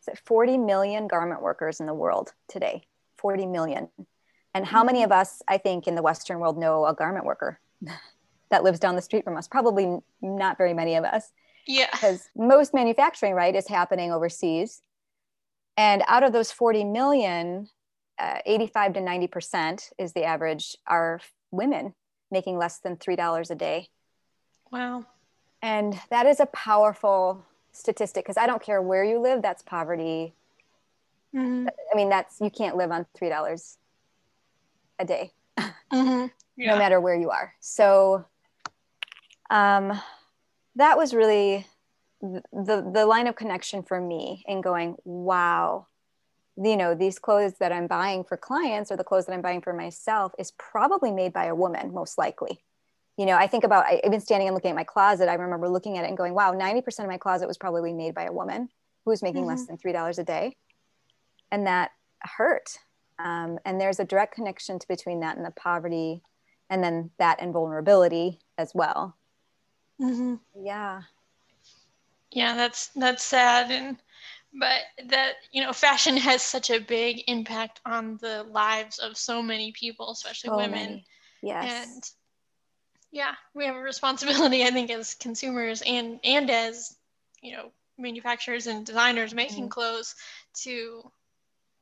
[0.00, 2.84] is it 40 million garment workers in the world today.
[3.18, 3.88] 40 million.
[4.54, 7.60] And how many of us, I think, in the Western world know a garment worker
[8.50, 9.48] that lives down the street from us?
[9.48, 11.32] Probably not very many of us.
[11.66, 11.88] Yeah.
[11.92, 14.80] because most manufacturing right is happening overseas
[15.76, 17.68] and out of those 40 million
[18.18, 21.20] uh, 85 to 90 percent is the average are
[21.52, 21.94] women
[22.30, 23.88] making less than three dollars a day
[24.72, 25.04] Wow.
[25.62, 30.34] and that is a powerful statistic because i don't care where you live that's poverty
[31.32, 33.76] hmm i mean that's you can't live on three dollars
[34.98, 35.30] a day
[35.92, 36.72] hmm Yeah.
[36.72, 37.54] no matter where you are.
[37.60, 38.24] So
[39.50, 40.00] um,
[40.76, 41.66] that was really
[42.22, 45.86] the, the line of connection for me in going, wow,
[46.56, 49.60] you know, these clothes that I'm buying for clients or the clothes that I'm buying
[49.60, 52.62] for myself is probably made by a woman, most likely.
[53.16, 55.28] You know, I think about I, I've been standing and looking at my closet.
[55.28, 58.14] I remember looking at it and going, wow, 90% of my closet was probably made
[58.14, 58.68] by a woman
[59.04, 60.56] who was making less than three dollars a day.
[61.50, 62.78] And that hurt.
[63.18, 66.22] Um, and there's a direct connection to between that and the poverty
[66.70, 69.16] and then that and vulnerability as well
[70.00, 71.02] hmm yeah
[72.32, 73.96] Yeah, that's that's sad and
[74.58, 79.42] but that you know fashion has such a big impact on the lives of so
[79.42, 81.00] many people, especially so women.
[81.00, 81.06] many.
[81.42, 82.10] yes And
[83.12, 86.96] yeah, we have a responsibility I think as consumers and and as
[87.42, 89.70] you know manufacturers and designers making Mhm.
[89.70, 90.14] clothes
[90.64, 91.10] to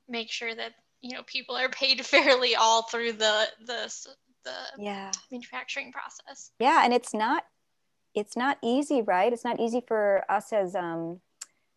[0.08, 4.06] make sure that you know people are paid fairly all through the the
[4.44, 6.52] the yeah manufacturing process.
[6.58, 7.44] yeah and it's not
[8.18, 11.20] it's not easy right it's not easy for us as um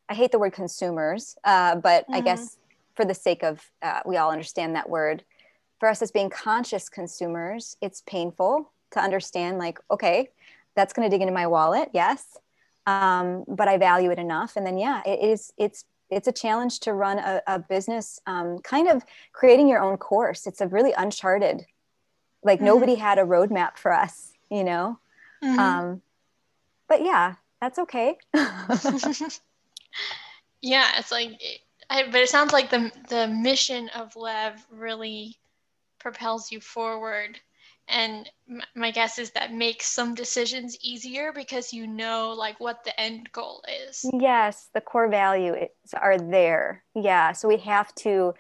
[0.10, 2.26] i hate the word consumers uh, but i Mhm.
[2.26, 2.58] guess
[2.96, 5.24] for the sake of uh, we all understand that word
[5.80, 10.30] for us as being conscious consumers it's painful to understand like okay
[10.76, 12.38] that's going to dig into my wallet yes
[12.88, 16.82] um, but i value it enough and then yeah it is it's it's a challenge
[16.82, 20.94] to run a, a business um, kind of creating your own course it's a really
[20.98, 21.66] uncharted
[22.44, 22.66] like Mhm.
[22.66, 25.00] nobody had a roadmap for us you know
[25.44, 25.60] Mhm.
[25.60, 26.02] um,
[26.92, 28.18] but yeah that's okay.
[30.62, 31.42] Yeah, it's like,
[31.90, 35.38] I, but it sounds like the the mission of Lev really
[36.00, 37.40] propels you forward,
[37.88, 42.84] and m- my guess is that makes some decisions easier because you know like what
[42.84, 44.06] the end goal is.
[44.20, 45.68] yes the core values
[46.00, 46.84] are there.
[46.96, 48.34] Yeah so we have to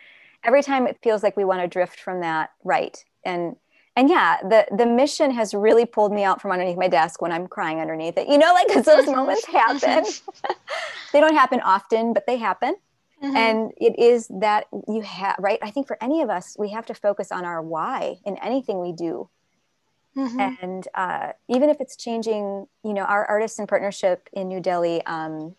[0.43, 3.55] every time it feels like we want to drift from that right and
[3.95, 7.31] and yeah the the mission has really pulled me out from underneath my desk when
[7.31, 9.15] i'm crying underneath it you know like 'cause those Mhm.
[9.15, 10.03] moments happen
[11.13, 12.75] they don't happen often but they happen
[13.21, 13.35] Mhm.
[13.35, 16.85] and it is that you have right i think for any of us we have
[16.85, 19.29] to focus on our why in anything we do
[20.15, 20.57] Mhm.
[20.61, 25.01] and uh, even if it's changing you know our artists in partnership in new delhi
[25.05, 25.55] um,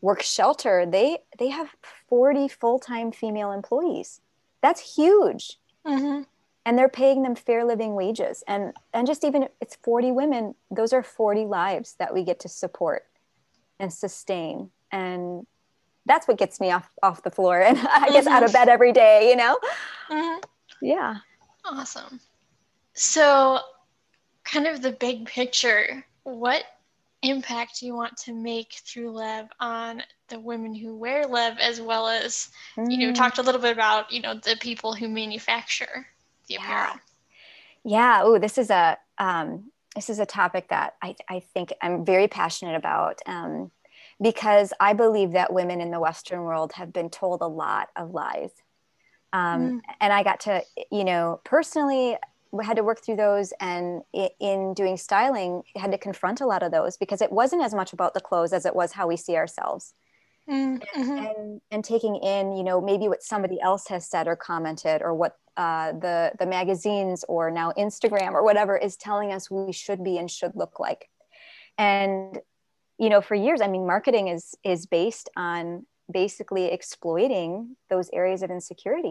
[0.00, 1.74] work shelter they they have
[2.08, 4.20] 40 full-time female employees
[4.62, 6.26] that's huge Mhm.
[6.66, 8.44] And they're paying them fair living wages.
[8.46, 10.54] And and just even if it's 40 women.
[10.70, 13.06] Those are 40 lives that we get to support
[13.78, 14.70] and sustain.
[14.92, 15.46] And
[16.06, 17.60] that's what gets me off off the floor.
[17.66, 19.58] And i guess out of bed every day you know?
[20.10, 20.42] Mhm.
[20.82, 21.16] yeah.
[21.64, 22.20] Awesome.
[22.94, 23.60] So,
[24.44, 26.64] kind of the big picture, what
[27.22, 31.80] impact do you want to make through Lev on the women who wear Lev as
[31.80, 33.14] well as, you know, Mm.
[33.14, 36.06] talked a little bit about, you know, the people who manufacture
[36.50, 36.62] the Yeah.
[36.62, 36.96] apparel.
[37.84, 38.20] Yeah.
[38.24, 42.28] Oh, this is a um, this is a topic that I, I think I'm very
[42.28, 43.70] passionate about um,
[44.20, 48.12] because I believe that women in the Western world have been told a lot of
[48.12, 48.50] lies,
[49.32, 52.16] um, and I got to you know personally
[52.62, 54.02] had to work through those, and
[54.40, 57.92] in doing styling, had to confront a lot of those because it wasn't as much
[57.92, 59.94] about the clothes as it was how we see ourselves
[60.50, 64.34] Mm, mhm, and and taking in you know maybe what somebody else has said or
[64.34, 69.50] commented or what uh, the the magazines or now instagram or whatever is telling us
[69.50, 71.08] we should be and should look like
[71.78, 72.38] and
[72.98, 78.42] you know for years i mean marketing is is based on basically exploiting those areas
[78.42, 79.08] of insecurity.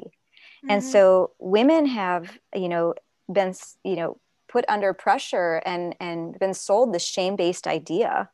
[0.63, 0.71] Mm-hmm.
[0.71, 2.93] And so women have, you know,
[3.32, 8.30] been, you know, put under pressure and and been sold the shame-based idea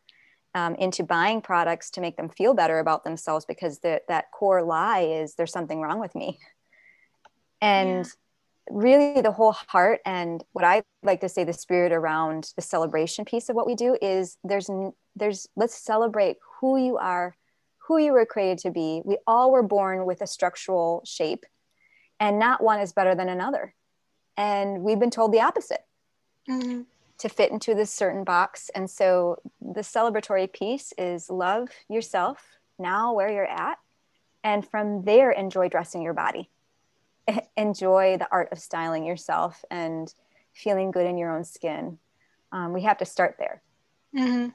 [0.56, 4.64] um, into buying products to make them feel better about themselves because the, that core
[4.64, 6.40] lie is there's something wrong with me.
[7.62, 8.12] And yeah.
[8.72, 13.26] really, the whole heart and what I like to say, the spirit around the celebration
[13.26, 14.70] piece of what we do is there's
[15.16, 17.36] there's let's celebrate who you are,
[17.88, 19.02] who you were created to be.
[19.04, 21.46] We all were born with a structural shape,
[22.20, 23.74] and not one is better than another.
[24.38, 25.84] And we've been told the opposite.
[26.50, 26.82] Mm-hmm
[27.18, 28.70] to fit into this certain box.
[28.76, 32.44] And so the celebratory piece is love yourself
[32.78, 33.78] now where you're at.
[34.44, 36.50] And from there, enjoy dressing your body.
[37.58, 40.14] enjoy the art of styling yourself and
[40.54, 41.98] feeling good in your own skin.
[42.52, 43.62] Um, we have to start there.
[44.16, 44.50] Mm-hmm.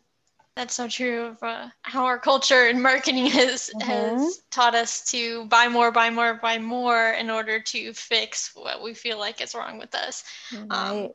[0.56, 3.88] That's so true of uh, how our culture and marketing has mm-hmm.
[3.88, 8.82] has taught us to buy more, buy more, buy more in order to fix what
[8.82, 10.24] we feel like is wrong with us.
[10.52, 10.70] Right.
[10.70, 11.08] Um,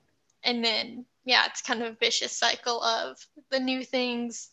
[0.43, 3.17] and then yeah, it's kind of a vicious cycle of
[3.49, 4.49] the new things,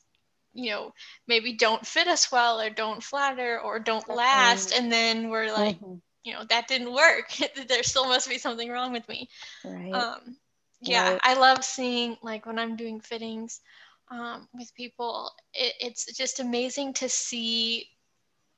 [0.54, 0.92] you know,
[1.28, 4.72] maybe don't fit us well or don't flatter or don't last.
[4.72, 5.96] And then we're like, mm-hmm.
[6.24, 7.30] you know, that didn't work.
[7.68, 9.28] there still must be something wrong with me.
[9.64, 9.92] Right.
[9.92, 10.36] Um,
[10.80, 11.20] yeah, right.
[11.22, 13.60] I love seeing like when I'm doing fittings
[14.10, 17.86] um, with people, it, it's just amazing to see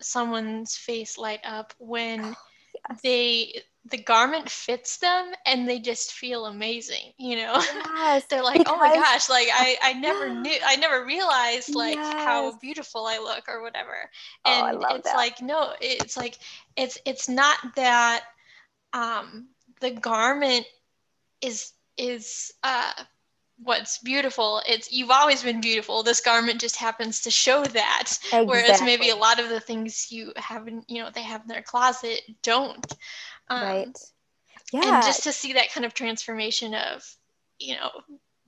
[0.01, 2.37] someone's face light up when yes.
[3.03, 8.59] They the garment fits them and they just feel amazing you know yes, they're like
[8.59, 8.73] because...
[8.75, 12.25] oh my gosh like i i never knew i never realized like yes.
[12.25, 14.11] how beautiful i look or whatever
[14.45, 15.17] oh, and oh, it's that.
[15.17, 16.39] like no it's like
[16.77, 18.25] it's it's not that
[18.93, 19.49] um
[19.81, 20.67] the garment
[21.41, 22.93] is is uh
[23.63, 28.47] what's beautiful it's you've always been beautiful this garment just happens to show that exactly.
[28.47, 31.63] whereas maybe a lot of the things you haven't you know they have in their
[31.63, 32.95] closet don't
[33.49, 33.99] um, right.
[34.73, 34.97] Yeah.
[34.97, 37.05] And just to see that kind of transformation of,
[37.59, 37.91] you know,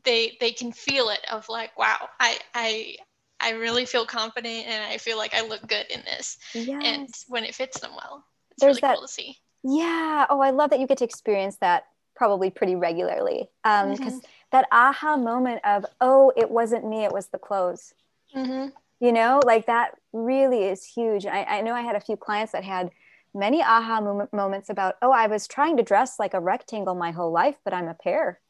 [0.05, 2.97] they they can feel it of like, wow, I I
[3.41, 6.39] I really feel confident and I feel like I look good in this.
[6.55, 6.83] Yes.
[6.85, 9.37] And when it fits them well, it's There's really that, cool to see.
[9.63, 10.27] Yeah.
[10.31, 11.85] Oh, I love that you get to experience that
[12.17, 13.49] probably pretty regularly.
[13.65, 14.27] Um, because mm-hmm.
[14.53, 17.95] that aha moment of, oh, it wasn't me, it was the clothes.
[18.35, 18.71] Mm-hmm.
[18.99, 21.27] You know, like that really is huge.
[21.27, 22.91] I, I know I had a few clients that had
[23.35, 27.11] many aha moment, moments about, oh, I was trying to dress like a rectangle my
[27.11, 28.41] whole life, but I'm a pear.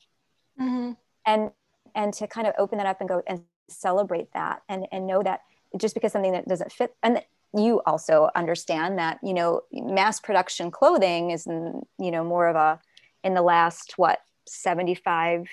[0.61, 0.93] Mm-hmm.
[1.27, 1.51] And
[1.97, 5.23] and to kind of open that up and go and celebrate that and and know
[5.23, 5.41] that
[5.77, 7.21] just because something that doesn't fit and
[7.57, 12.81] you also understand that you know mass production clothing is you know more of a
[13.27, 15.49] in the last what 75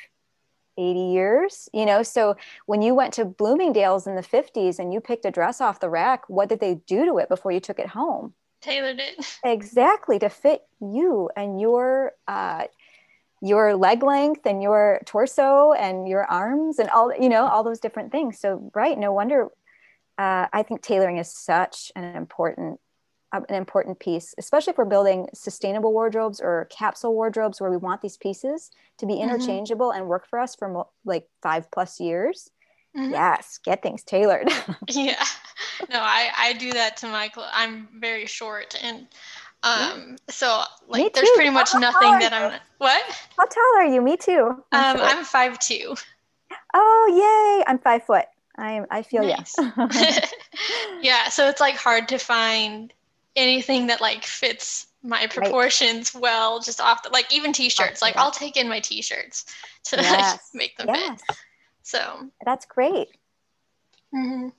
[0.76, 2.02] 80 years you know?
[2.04, 5.80] So when you went to bloomingdale's in the 50s and you picked a dress off
[5.80, 8.34] the rack what did they do to it before you took it home?
[8.62, 9.40] Tailored it.
[9.46, 12.66] Exactly to fit you and your uh,
[13.42, 17.80] your leg length and your torso and your arms and all you know all those
[17.80, 18.40] different things.
[18.40, 19.50] So right no wonder
[20.18, 22.80] uh, i think tailoring is such an important
[23.34, 28.02] an important piece especially if we're building sustainable wardrobes or capsule wardrobes where we want
[28.02, 29.24] these pieces to be mm-hmm.
[29.24, 30.02] interchangeable mm-hmm.
[30.02, 32.50] and work for us for like five plus years
[32.96, 33.12] mm-hmm.
[33.12, 34.50] yes get things tailored
[34.90, 35.24] yeah
[35.90, 37.50] no, I I do that to my clothes.
[37.54, 39.08] I'm very short and
[39.64, 43.04] um so like there's pretty much how, nothing that I'm what?
[43.38, 44.02] How tall are you?
[44.02, 44.64] Me too.
[44.72, 45.96] I'm um I'm five two.
[46.74, 47.64] Oh yay!
[47.68, 48.26] I'm five foot.
[48.58, 48.86] I am.
[48.92, 49.56] I feel nice.
[49.58, 50.34] yes.
[51.02, 52.94] yeah, so it's like hard to find
[53.36, 56.22] anything that like fits my proportions right.
[56.22, 59.46] well just off the like even t-shirts like i'll take in my t-shirts
[59.84, 60.52] to yes.
[60.54, 61.22] make them yes.
[61.28, 61.38] fit
[61.82, 63.10] so that's great
[64.16, 64.50] mm-hmm.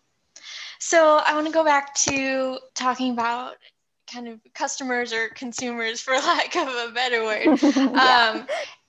[0.84, 3.54] So I want to go back to talking about
[4.12, 7.58] kind of customers or consumers, for lack of a better word.
[7.62, 8.34] yeah.
[8.34, 8.46] um,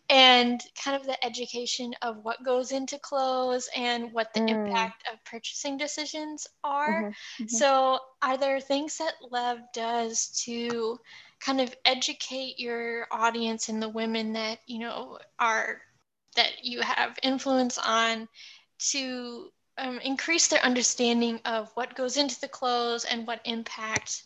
[0.10, 4.50] and kind of the education of what goes into clothes and what the mm.
[4.50, 7.04] impact of purchasing decisions are.
[7.04, 7.48] Mm-hmm, mm-hmm.
[7.48, 11.00] So, are there things that Lev does to
[11.40, 15.82] kind of educate your audience and the women that you know are
[16.36, 18.28] that you have influence on
[18.78, 24.24] to um, increase their understanding of what goes into the clothes and what impact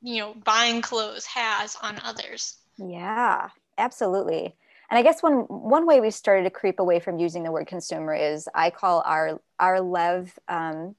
[0.00, 3.48] you know buying clothes has on others yeah
[3.78, 4.54] absolutely
[4.92, 7.66] and i guess one one way we started to creep away from using the word
[7.66, 10.94] consumer is i call our our lev um,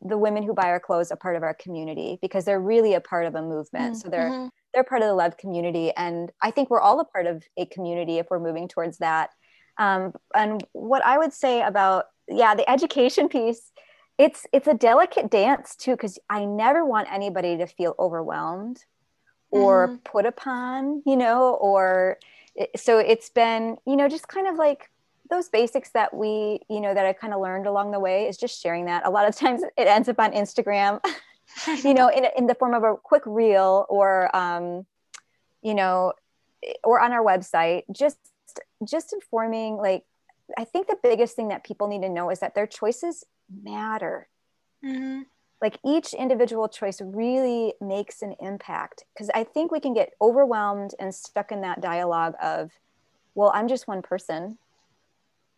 [0.00, 3.00] the women who buy our clothes a part of our community because they're really a
[3.00, 4.00] part of a movement mm-hmm.
[4.00, 4.48] so they're mm-hmm.
[4.72, 7.66] they're part of the lev community and i think we're all a part of a
[7.66, 9.30] community if we're moving towards that
[9.78, 13.72] um, and what i would say about yeah the education piece
[14.18, 18.78] it's it's a delicate dance too because i never want anybody to feel overwhelmed
[19.50, 19.96] or mm-hmm.
[19.96, 22.18] put upon you know or
[22.76, 24.90] so it's been you know just kind of like
[25.30, 28.36] those basics that we you know that i kind of learned along the way is
[28.36, 31.00] just sharing that a lot of times it ends up on instagram
[31.84, 34.86] you know in, in the form of a quick reel or um,
[35.62, 36.12] you know
[36.84, 38.18] or on our website just
[38.84, 40.04] just informing like
[40.58, 43.24] i think the biggest thing that people need to know is that their choices
[43.62, 44.28] matter
[44.84, 45.22] mm-hmm.
[45.62, 50.90] Like each individual choice really makes an impact because i think we can get overwhelmed
[50.98, 52.72] and stuck in that dialogue of
[53.36, 54.58] well i'm just one person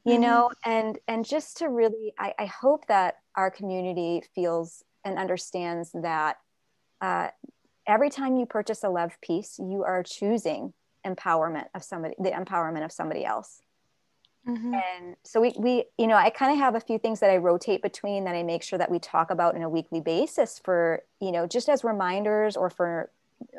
[0.05, 0.23] you mm-hmm.
[0.23, 5.91] know and and just to really I, I hope that our community feels and understands
[5.93, 6.37] that
[7.01, 7.29] uh,
[7.87, 10.73] every time you purchase a Lev piece, you are choosing
[11.07, 13.61] empowerment of somebody, the empowerment of somebody else.
[14.47, 14.75] Mm-hmm.
[14.75, 17.39] And so we, we, you know, I kind of have a few things that I
[17.39, 21.03] rotate between that I make sure that we talk about on a weekly basis for,
[21.21, 23.11] you know, just as reminders or for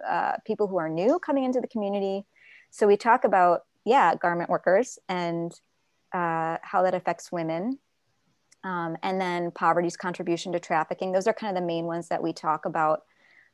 [0.08, 2.26] uh, people who are new coming into the community.
[2.70, 5.52] So we talk about, yeah, garment workers and
[6.14, 7.80] uh, how that affects women
[8.64, 11.12] um, and then poverty's contribution to trafficking.
[11.12, 13.04] Those are kind of the main ones that we talk about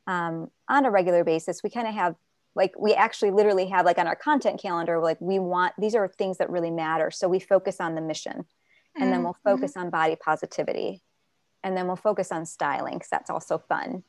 [0.07, 1.63] um, on a regular basis.
[1.63, 2.15] We kind of have
[2.55, 6.07] like we actually literally have like on our content calendar like we want these are
[6.07, 8.45] things that really matter so we focus on the mission and
[9.03, 9.11] mm-hmm.
[9.11, 9.49] then we'll mm-hmm.
[9.49, 11.01] focus on body positivity
[11.63, 14.03] and then we'll focus on styling because that's also fun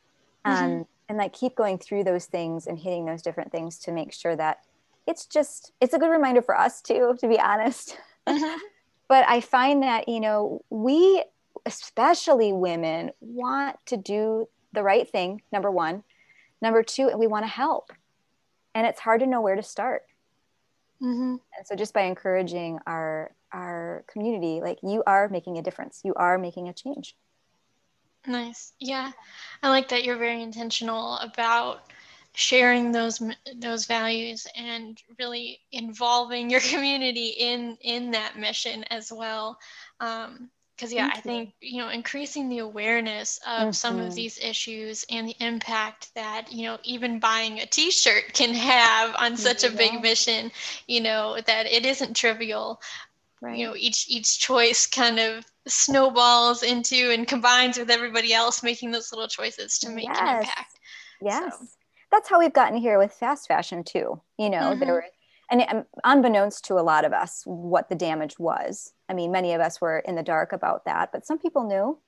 [0.47, 0.64] mm-hmm.
[0.64, 4.12] um, and like keep going through those things and hitting those different things to make
[4.12, 4.59] sure that
[5.07, 7.97] it's just it's a good reminder for us too to be honest
[8.28, 8.57] mm-hmm
[9.12, 11.22] but i find that you know we
[11.66, 16.03] especially women want to do the right thing number one
[16.62, 17.93] number two we want to help
[18.74, 20.02] and it's hard to know where to start.
[21.02, 21.34] Mm-hmm.
[21.56, 26.00] and so just by encouraging our our community like you are making a difference.
[26.04, 27.16] You are making a change.
[28.26, 28.72] Nice.
[28.78, 29.10] Yeah.
[29.62, 31.90] I like that you're very intentional about
[32.34, 33.22] sharing those
[33.56, 39.58] those values and really involving your community in in that mission as well.
[40.00, 43.70] Um, because yeah i think you know increasing the awareness of mm-hmm.
[43.70, 44.14] some of mm-hmm.
[44.14, 49.36] these issues and the impact that you know even buying a t-shirt can have on
[49.36, 49.70] such yeah.
[49.70, 50.50] a big mission
[50.86, 52.80] you know that it isn't trivial
[53.40, 53.58] right.
[53.58, 58.90] you know each each choice kind of snowballs into and combines with everybody else making
[58.90, 60.18] those little choices to make yes.
[60.20, 60.78] an impact
[61.20, 61.66] yes so
[62.10, 64.80] that's how we've gotten here with fast fashion too you know mm-hmm.
[64.80, 65.04] there were
[65.52, 69.60] and unbeknownst to a lot of us what the damage was i mean many of
[69.60, 71.98] us were in the dark about that but some people knew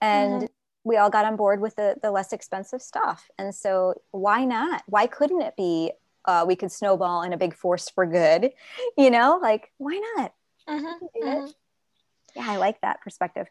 [0.00, 0.46] and mm-hmm.
[0.84, 4.82] we all got on board with the, the less expensive stuff and so why not
[4.86, 5.90] why couldn't it be
[6.24, 8.50] uh, we could snowball in a big force for good
[8.98, 10.32] you know like why not
[10.68, 11.26] mm-hmm.
[11.26, 11.46] mm-hmm.
[12.36, 13.48] yeah i like that perspective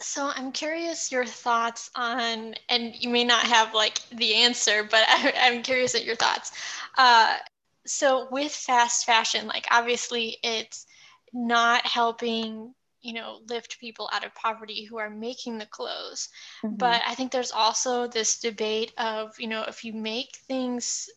[0.00, 5.04] so I'm curious your thoughts on, and you may not have like the answer, but
[5.08, 6.50] I, am curious at your thoughts.
[6.98, 7.36] Uh,
[7.86, 10.86] so with fast fashion, like obviously it's
[11.32, 16.28] not helping, you know, lift people out of poverty who are making the clothes.
[16.62, 16.76] Mm-hmm.
[16.76, 21.08] But I think there's also this debate of, you know, if you make things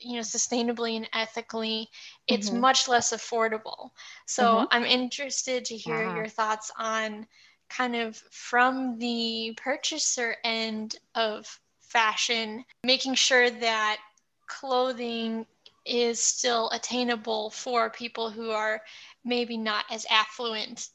[0.00, 1.90] you know sustainably and ethically
[2.28, 2.60] it's mm-hmm.
[2.60, 3.90] much less affordable
[4.26, 4.66] so mm-hmm.
[4.70, 6.14] i'm interested to hear yeah.
[6.14, 7.26] your thoughts on
[7.68, 13.98] kind of from the purchaser end of fashion, making sure that
[14.46, 15.46] clothing
[15.84, 18.82] is still attainable for people who are
[19.24, 20.88] maybe not as affluent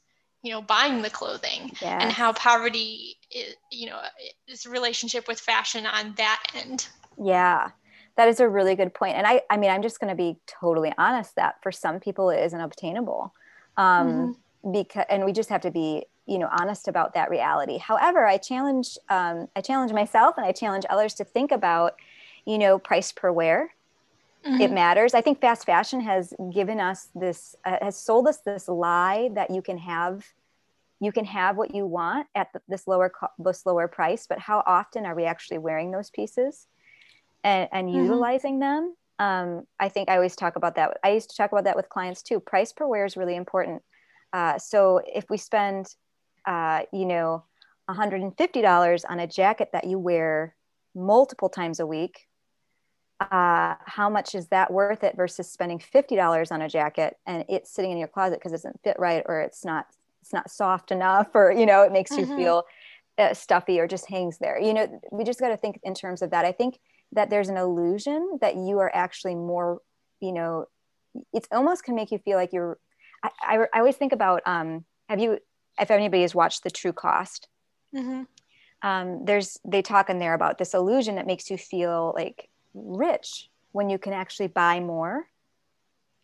[0.43, 2.03] you know buying the clothing yes.
[2.03, 3.99] and how poverty is, you know
[4.47, 6.87] is relationship with fashion on that end.
[7.17, 7.71] Yeah.
[8.15, 9.15] That is a really good point.
[9.15, 12.29] And i i mean i'm just going to be totally honest that for some people
[12.29, 13.33] it isn't obtainable.
[13.77, 14.71] Um mm-hmm.
[14.71, 17.77] because and we just have to be you know honest about that reality.
[17.77, 21.95] However i challenge um, i challenge myself and i challenge others to think about
[22.45, 23.73] you know price per wear
[24.45, 24.61] mm-hmm.
[24.61, 28.67] it matters i think fast fashion has given us this uh, has sold us this
[28.67, 30.25] lie that you can have
[30.99, 34.39] you can have what you want at the, this lower co- this lower price but
[34.39, 36.67] how often are we actually wearing those pieces
[37.43, 38.03] and, and mm-hmm.
[38.03, 41.63] utilizing them um, i think i always talk about that i used to talk about
[41.63, 43.81] that with clients too price per wear is really important
[44.33, 45.93] uh, so if we spend
[46.45, 47.43] uh, you know,
[47.89, 50.55] $150 on a jacket that you wear
[50.95, 52.27] multiple times a week,
[53.31, 57.71] uh, how much is that worth it versus spending $50 on a jacket and it's
[57.71, 59.87] sitting in your closet because it doesn't fit right or it's not
[60.21, 62.31] it's not soft enough or you know it makes mm-hmm.
[62.31, 62.63] you feel
[63.17, 66.21] uh, stuffy or just hangs there you know we just got to think in terms
[66.21, 66.79] of that i think
[67.11, 69.79] that there's an illusion that you are actually more
[70.19, 70.65] you know
[71.31, 72.77] it's almost can make you feel like you're
[73.21, 75.39] i, I, I always think about um, have you
[75.79, 77.47] if anybody has watched the true cost
[77.95, 78.23] Mm-hmm.
[78.81, 83.49] Um, there's they talk in there about this illusion that makes you feel like rich
[83.71, 85.27] when you can actually buy more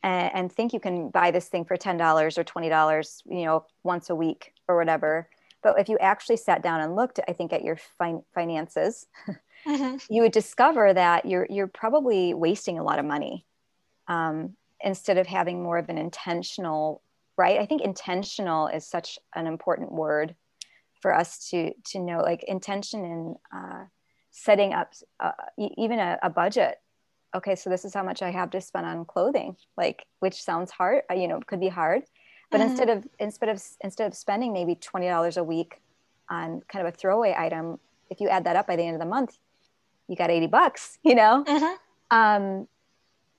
[0.03, 4.09] and, and think you can buy this thing for $10 or $20 you know once
[4.09, 5.29] a week or whatever
[5.61, 9.07] but if you actually sat down and looked i think at your fin- finances
[9.67, 9.97] mm-hmm.
[10.13, 13.45] you would discover that you're you're probably wasting a lot of money
[14.07, 17.01] um, instead of having more of an intentional
[17.37, 20.35] right i think intentional is such an important word
[21.01, 23.83] for us to to know like intention in uh,
[24.39, 26.79] setting up uh, even a, a budget
[27.35, 30.71] okay so this is how much i have to spend on clothing like which sounds
[30.71, 32.03] hard uh, you know could be hard
[32.49, 32.69] but mm-hmm.
[32.69, 35.81] instead of instead of instead of spending maybe $20 a week
[36.29, 37.79] on kind of a throwaway item
[38.09, 39.37] if you add that up by the end of the month
[40.07, 42.17] you got 80 bucks you know mm-hmm.
[42.17, 42.67] um,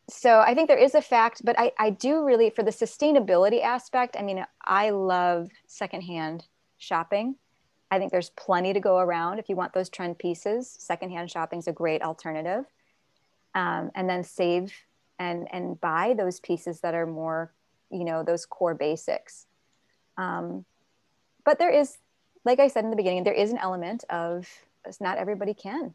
[0.09, 3.63] so i think there is a fact but I, I do really for the sustainability
[3.63, 6.47] aspect i mean i love secondhand
[6.77, 7.37] shopping
[7.91, 10.77] i think there's plenty to go around if you want those trend pieces.
[10.79, 12.65] Secondhand shopping is a great alternative.
[13.55, 14.73] Um, and then save
[15.19, 17.53] and and buy those pieces that are more
[17.91, 19.47] you know those core basics.
[20.17, 20.65] Um,
[21.45, 21.99] but there is
[22.45, 24.49] like i said in the beginning there is an element of
[25.01, 25.95] not everybody can.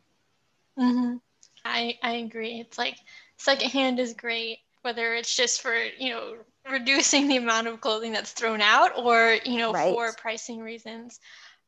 [0.77, 1.15] Mm-hmm.
[1.63, 2.59] I, I agree.
[2.59, 2.97] It's like
[3.37, 6.35] secondhand is great whether it's just for you know
[6.71, 9.93] reducing the amount of clothing that's thrown out or you know right.
[9.93, 11.19] for pricing reasons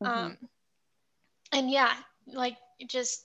[0.02, 0.06] mm-hmm.
[0.06, 0.36] um,
[1.52, 1.92] and yeah
[2.26, 3.24] like just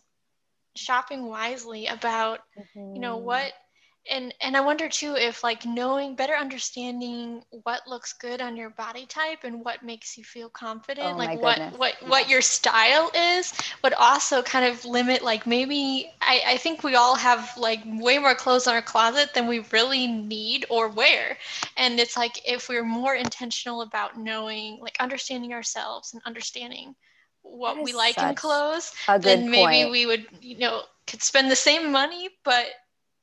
[0.75, 2.95] shopping wisely about mm-hmm.
[2.95, 3.25] you know mm-hmm.
[3.25, 3.53] what
[4.09, 8.69] and and i wonder too if like knowing better understanding what looks good on your
[8.71, 12.07] body type and what makes you feel confident oh like what what yeah.
[12.09, 16.95] what your style is would also kind of limit like maybe I, I think we
[16.95, 21.37] all have like way more clothes in our closet than we really need or wear
[21.77, 26.95] and it's like if we're more intentional about knowing like understanding ourselves and understanding
[27.41, 29.91] what we like in clothes then maybe point.
[29.91, 32.67] we would you know could spend the same money but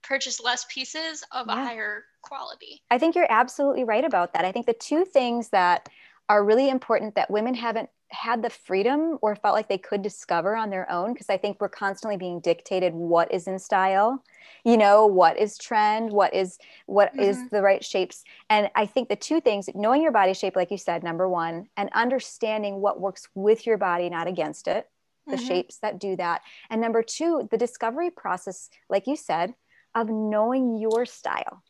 [0.03, 1.55] purchase less pieces of yeah.
[1.55, 2.83] a higher quality.
[2.91, 4.45] I think you're absolutely right about that.
[4.45, 5.89] I think the two things that
[6.29, 10.57] are really important that women haven't had the freedom or felt like they could discover
[10.57, 14.23] on their own because I think we're constantly being dictated what is in style,
[14.65, 17.21] you know, what is trend, what is what mm-hmm.
[17.21, 18.25] is the right shapes.
[18.49, 21.69] And I think the two things, knowing your body shape like you said, number 1,
[21.77, 24.89] and understanding what works with your body not against it,
[25.27, 25.47] the mm-hmm.
[25.47, 26.43] shapes that do that.
[26.69, 29.55] And number 2, the discovery process like you said,
[29.95, 31.63] of knowing your style.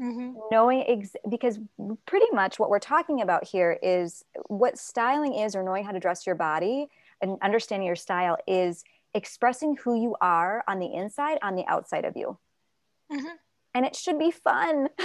[0.00, 0.32] Mm-hmm.
[0.50, 1.58] Knowing ex- because
[2.06, 6.00] pretty much what we're talking about here is what styling is, or knowing how to
[6.00, 6.88] dress your body
[7.20, 8.82] and understanding your style is
[9.14, 12.38] expressing who you are on the inside, on the outside of you.
[13.12, 13.36] Mm-hmm.
[13.74, 14.88] And it should be fun.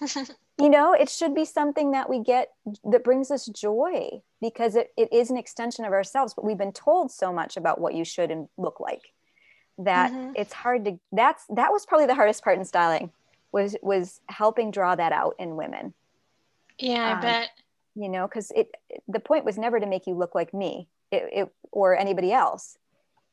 [0.58, 2.48] you know, it should be something that we get
[2.84, 6.34] that brings us joy because it, it is an extension of ourselves.
[6.34, 9.12] But we've been told so much about what you should and look like
[9.84, 10.32] that mm-hmm.
[10.36, 13.10] it's hard to that's that was probably the hardest part in styling
[13.52, 15.94] was was helping draw that out in women.
[16.78, 17.50] Yeah i um, bet.
[17.94, 18.74] you know because it
[19.08, 22.78] the point was never to make you look like me it, it, or anybody else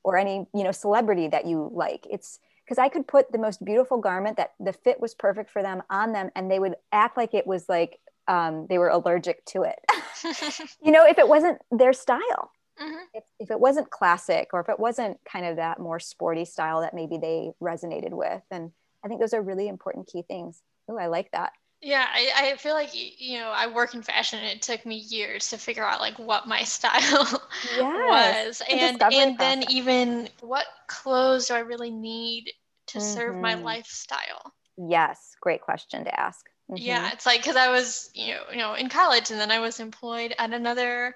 [0.04, 2.06] or any you know celebrity that you like.
[2.10, 5.62] It's because i could put the most beautiful garment that the fit was perfect for
[5.62, 9.45] them on them and they would act like it was like um, they were allergic
[9.45, 9.80] to it.
[10.82, 13.03] You know if it wasn't their style Mm-hmm.
[13.13, 16.82] If, if it wasn't classic or if it wasn't kind of that more sporty style
[16.82, 18.43] that maybe they resonated with.
[18.51, 18.71] And
[19.03, 20.61] I think those are really important key things.
[20.89, 21.53] Oh, I like that.
[21.82, 24.95] Yeah, I, I feel like you know I work in fashion and it took me
[24.95, 27.41] years to figure out like what my style
[27.75, 32.51] yes, was, and and then even what clothes do I really need
[32.88, 33.13] to mm-hmm.
[33.13, 33.63] serve my mm-hmm.
[33.63, 34.53] lifestyle.
[34.78, 36.47] Yes, great question to ask.
[36.71, 36.84] Mm-hmm.
[36.84, 39.59] Yeah, it's like because I was you know you know in college and then I
[39.59, 41.15] was employed at another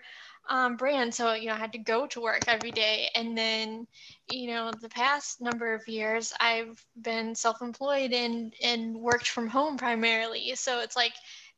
[0.49, 1.13] um, brand.
[1.13, 3.09] So, you know, I had to go to work every day.
[3.15, 3.87] And then,
[4.27, 9.47] you know, the past number of years, I've been self employed and, and worked from
[9.47, 10.53] home primarily.
[10.55, 11.13] So it's like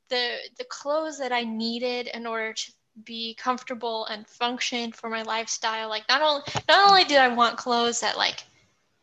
[0.10, 2.72] the, the clothes that I needed in order to
[3.04, 5.90] be comfortable and function for my lifestyle.
[5.90, 8.44] Like not only, not only did I want clothes that like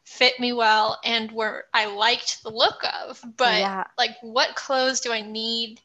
[0.05, 3.85] fit me well and were I liked the look of, but yeah.
[3.99, 5.81] like what clothes do I need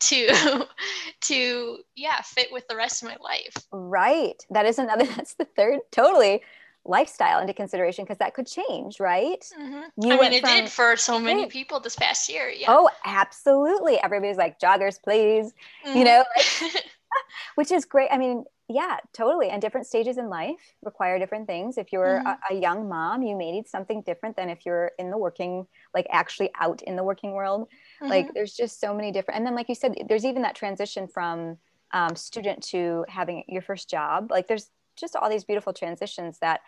[0.00, 0.66] to
[1.20, 5.44] to yeah fit with the rest of my life right that is another that's the
[5.44, 6.42] third totally
[6.84, 9.82] lifestyle into consideration because that could change right mm-hmm.
[10.02, 11.50] you i mean it from, did for so many right.
[11.50, 15.52] people this past year yeah oh absolutely everybody's like joggers please
[15.84, 15.98] mm-hmm.
[15.98, 16.84] you know like,
[17.56, 21.78] which is great i mean yeah totally and different stages in life require different things
[21.78, 22.26] if you're mm-hmm.
[22.26, 25.66] a, a, young mom you may need something different than if you're in the working
[25.94, 28.10] like actually out in the working world mm-hmm.
[28.10, 31.08] like there's just so many different and then like you said there's even that transition
[31.08, 31.56] from
[31.92, 34.30] um, student to having your first job.
[34.30, 36.60] Like there's just all these beautiful transitions that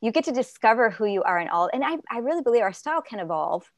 [0.00, 1.70] you get to discover who you are and all.
[1.72, 3.70] And I, I really believe our style can evolve.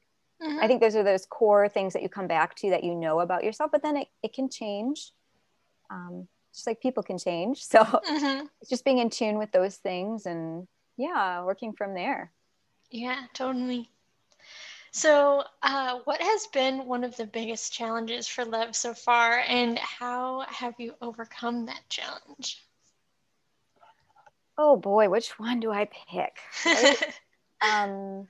[0.43, 0.59] Mm-hmm.
[0.61, 3.21] I think those are those core things that you come back to that you know
[3.21, 5.13] about yourself, but then it, it can change.
[5.91, 7.65] Um, just like people can change.
[7.67, 8.47] So mm-hmm.
[8.61, 12.33] it's just being in tune with those things and yeah, working from there.
[12.91, 13.91] Yeah, totally.
[14.93, 19.79] So, uh, what has been one of the biggest challenges for Lev so far, and
[19.79, 22.63] how have you overcome that challenge?
[24.57, 26.39] Oh boy, which one do I pick?
[27.61, 28.27] um,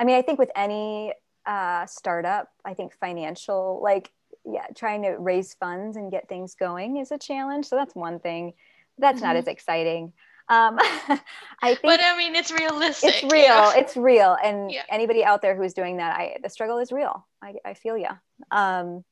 [0.00, 1.12] I mean, I think with any
[1.46, 4.10] uh, startup, I think financial, like,
[4.50, 7.66] yeah, trying to raise funds and get things going is a challenge.
[7.66, 8.54] So that's one thing.
[8.98, 9.26] That's mm-hmm.
[9.26, 10.12] not as exciting.
[10.48, 10.78] Um,
[11.62, 13.22] I think, but I mean, it's realistic.
[13.22, 13.72] It's real.
[13.76, 14.36] It's real.
[14.42, 14.82] And yeah.
[14.88, 17.26] anybody out there who's doing that, I the struggle is real.
[17.42, 18.08] I, I feel you.
[18.50, 19.04] Um,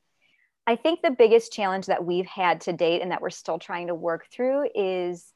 [0.65, 3.87] I think the biggest challenge that we've had to date and that we're still trying
[3.87, 5.33] to work through is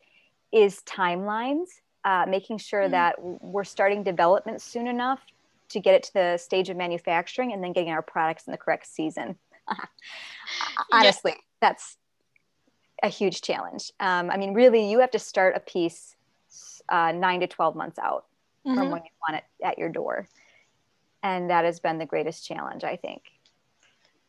[0.52, 1.68] is timelines.
[2.04, 2.94] Uh, making sure mm-hmm.
[2.94, 5.20] that we're starting development soon enough
[5.70, 8.58] to get it to the stage of manufacturing and then getting our products in the
[8.58, 9.36] correct season.
[10.92, 11.42] Honestly, yeah.
[11.62, 11.98] that's
[13.04, 13.92] a huge challenge.
[14.00, 16.16] Um, I mean, really, you have to start a piece
[16.90, 18.26] uh, nine to 12 months out
[18.66, 18.78] mm-hmm.
[18.78, 20.28] from when you want it at your door.
[21.24, 23.22] And that has been the greatest challenge, I think.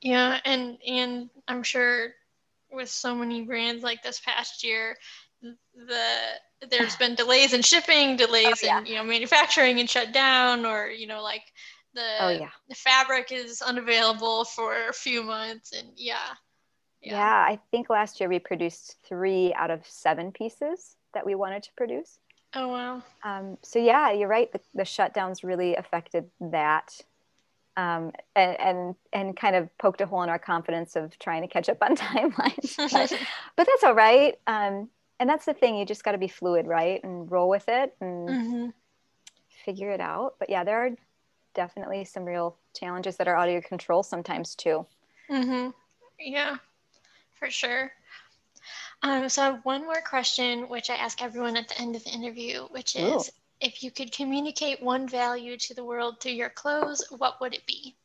[0.01, 0.39] Yeah.
[0.45, 2.09] And, and I'm sure
[2.71, 4.97] with so many brands like this past year,
[5.75, 6.07] the
[6.71, 8.79] there's been delays in shipping, delays oh, yeah.
[8.81, 11.43] in you know manufacturing and shut down, or you know like
[11.95, 12.51] the oh, yeah.
[12.69, 16.17] the fabric is unavailable for a few months, and yeah,
[17.03, 17.13] yeah.
[17.13, 21.63] yeah, I think last year we produced three out of seven pieces that we wanted
[21.65, 22.19] to produce.
[22.55, 23.03] Oh wow!
[23.25, 24.51] Um, so yeah, you're right.
[24.53, 26.99] The, the shutdowns really affected that,
[27.77, 31.49] um, and, and, and kind of poked a hole in our confidence of trying to
[31.49, 32.77] catch up on timelines.
[32.77, 33.13] but,
[33.57, 34.39] but, that's all right.
[34.47, 34.89] Um,
[35.19, 35.77] and that's the thing.
[35.77, 38.67] You just got to be fluid, right, and roll with it and mm-hmm.
[39.65, 40.35] figure it out.
[40.39, 40.91] But yeah, there are
[41.55, 44.87] definitely some real challenges that are out of your control sometimes too.
[45.31, 45.71] Mm-hmm.
[46.19, 46.57] Yeah
[47.43, 47.93] for sure.
[49.03, 52.05] Um, so I have one more question, which I ask everyone at the end of
[52.05, 53.33] the interview, which is Ooh.
[53.61, 57.67] if you could communicate one value to the world through your clothes, what would it
[57.67, 57.97] be?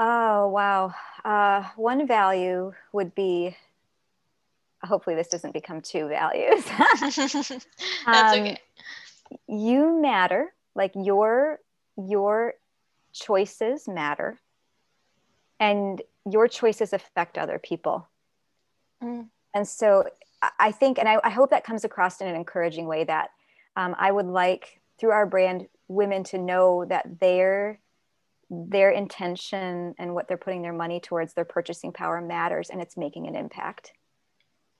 [0.00, 0.92] Oh, wow.
[1.24, 3.56] Uh, one value would be
[4.82, 6.64] hopefully this doesn't become two values.
[8.04, 8.58] That's um, okay.
[9.46, 11.58] You matter, like your
[11.96, 12.54] your
[13.12, 14.40] choices matter.
[15.60, 18.08] And your choices affect other people.
[19.02, 19.28] Mm.
[19.54, 20.04] And so
[20.58, 23.30] I think, and I, I, hope that comes across in an encouraging way that
[23.76, 27.78] um, I would like through our brand women to know that their
[28.50, 32.98] their intention and what they're putting their money towards their purchasing power matters and it's
[32.98, 33.92] making an impact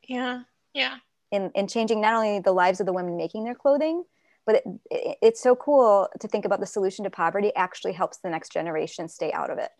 [0.06, 0.42] yeah
[0.74, 0.96] yeah
[1.30, 4.04] in, in changing not only the lives of the women making their clothing
[4.46, 8.18] but it, it, it's so cool to think about the solution to poverty actually helps
[8.18, 9.70] the next generation stay out of it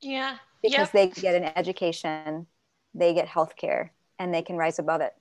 [0.00, 1.14] yeah because yep.
[1.14, 2.46] they get an education,
[2.94, 5.12] they get health care, and they can rise above it.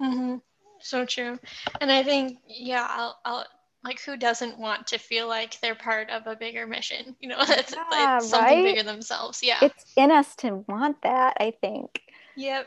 [0.00, 0.36] Mm-hmm.
[0.78, 1.38] So true.
[1.80, 3.46] And I think, yeah, I'll, I'll,
[3.82, 7.16] like, who doesn't want to feel like they're part of a bigger mission?
[7.20, 8.74] You know, it's, yeah, it's something right?
[8.74, 9.42] bigger themselves.
[9.42, 9.58] Yeah.
[9.62, 12.02] It's in us to want that, I think.
[12.36, 12.66] Yep.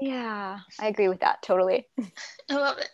[0.00, 1.86] Yeah, I agree with that totally.
[2.50, 2.88] I love it.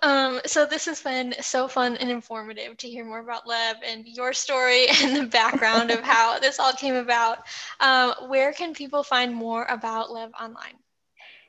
[0.00, 4.04] Um, so this has been so fun and informative to hear more about Lev and
[4.06, 7.40] your story and the background of how this all came about.
[7.80, 10.76] Um, where can people find more about Lev online?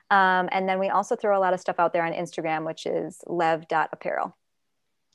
[0.09, 2.85] Um, and then we also throw a lot of stuff out there on Instagram, which
[2.85, 4.35] is lev.apparel.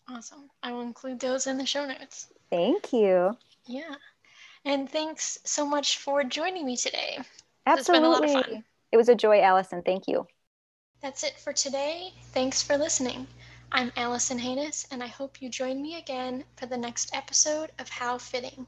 [0.09, 0.49] Awesome.
[0.63, 2.29] I will include those in the show notes.
[2.51, 3.37] Thank you.
[3.67, 3.95] Yeah.
[4.67, 7.21] And thanks so much for joining me today.
[7.67, 8.65] Absolutely.
[8.93, 9.83] It was a joy, Allison.
[9.83, 10.27] Thank you.
[11.01, 12.13] That's it for today.
[12.33, 13.27] Thanks for listening.
[13.71, 17.89] I'm Allison Haynes, and I hope you join me again for the next episode of
[17.89, 18.65] How Fitting.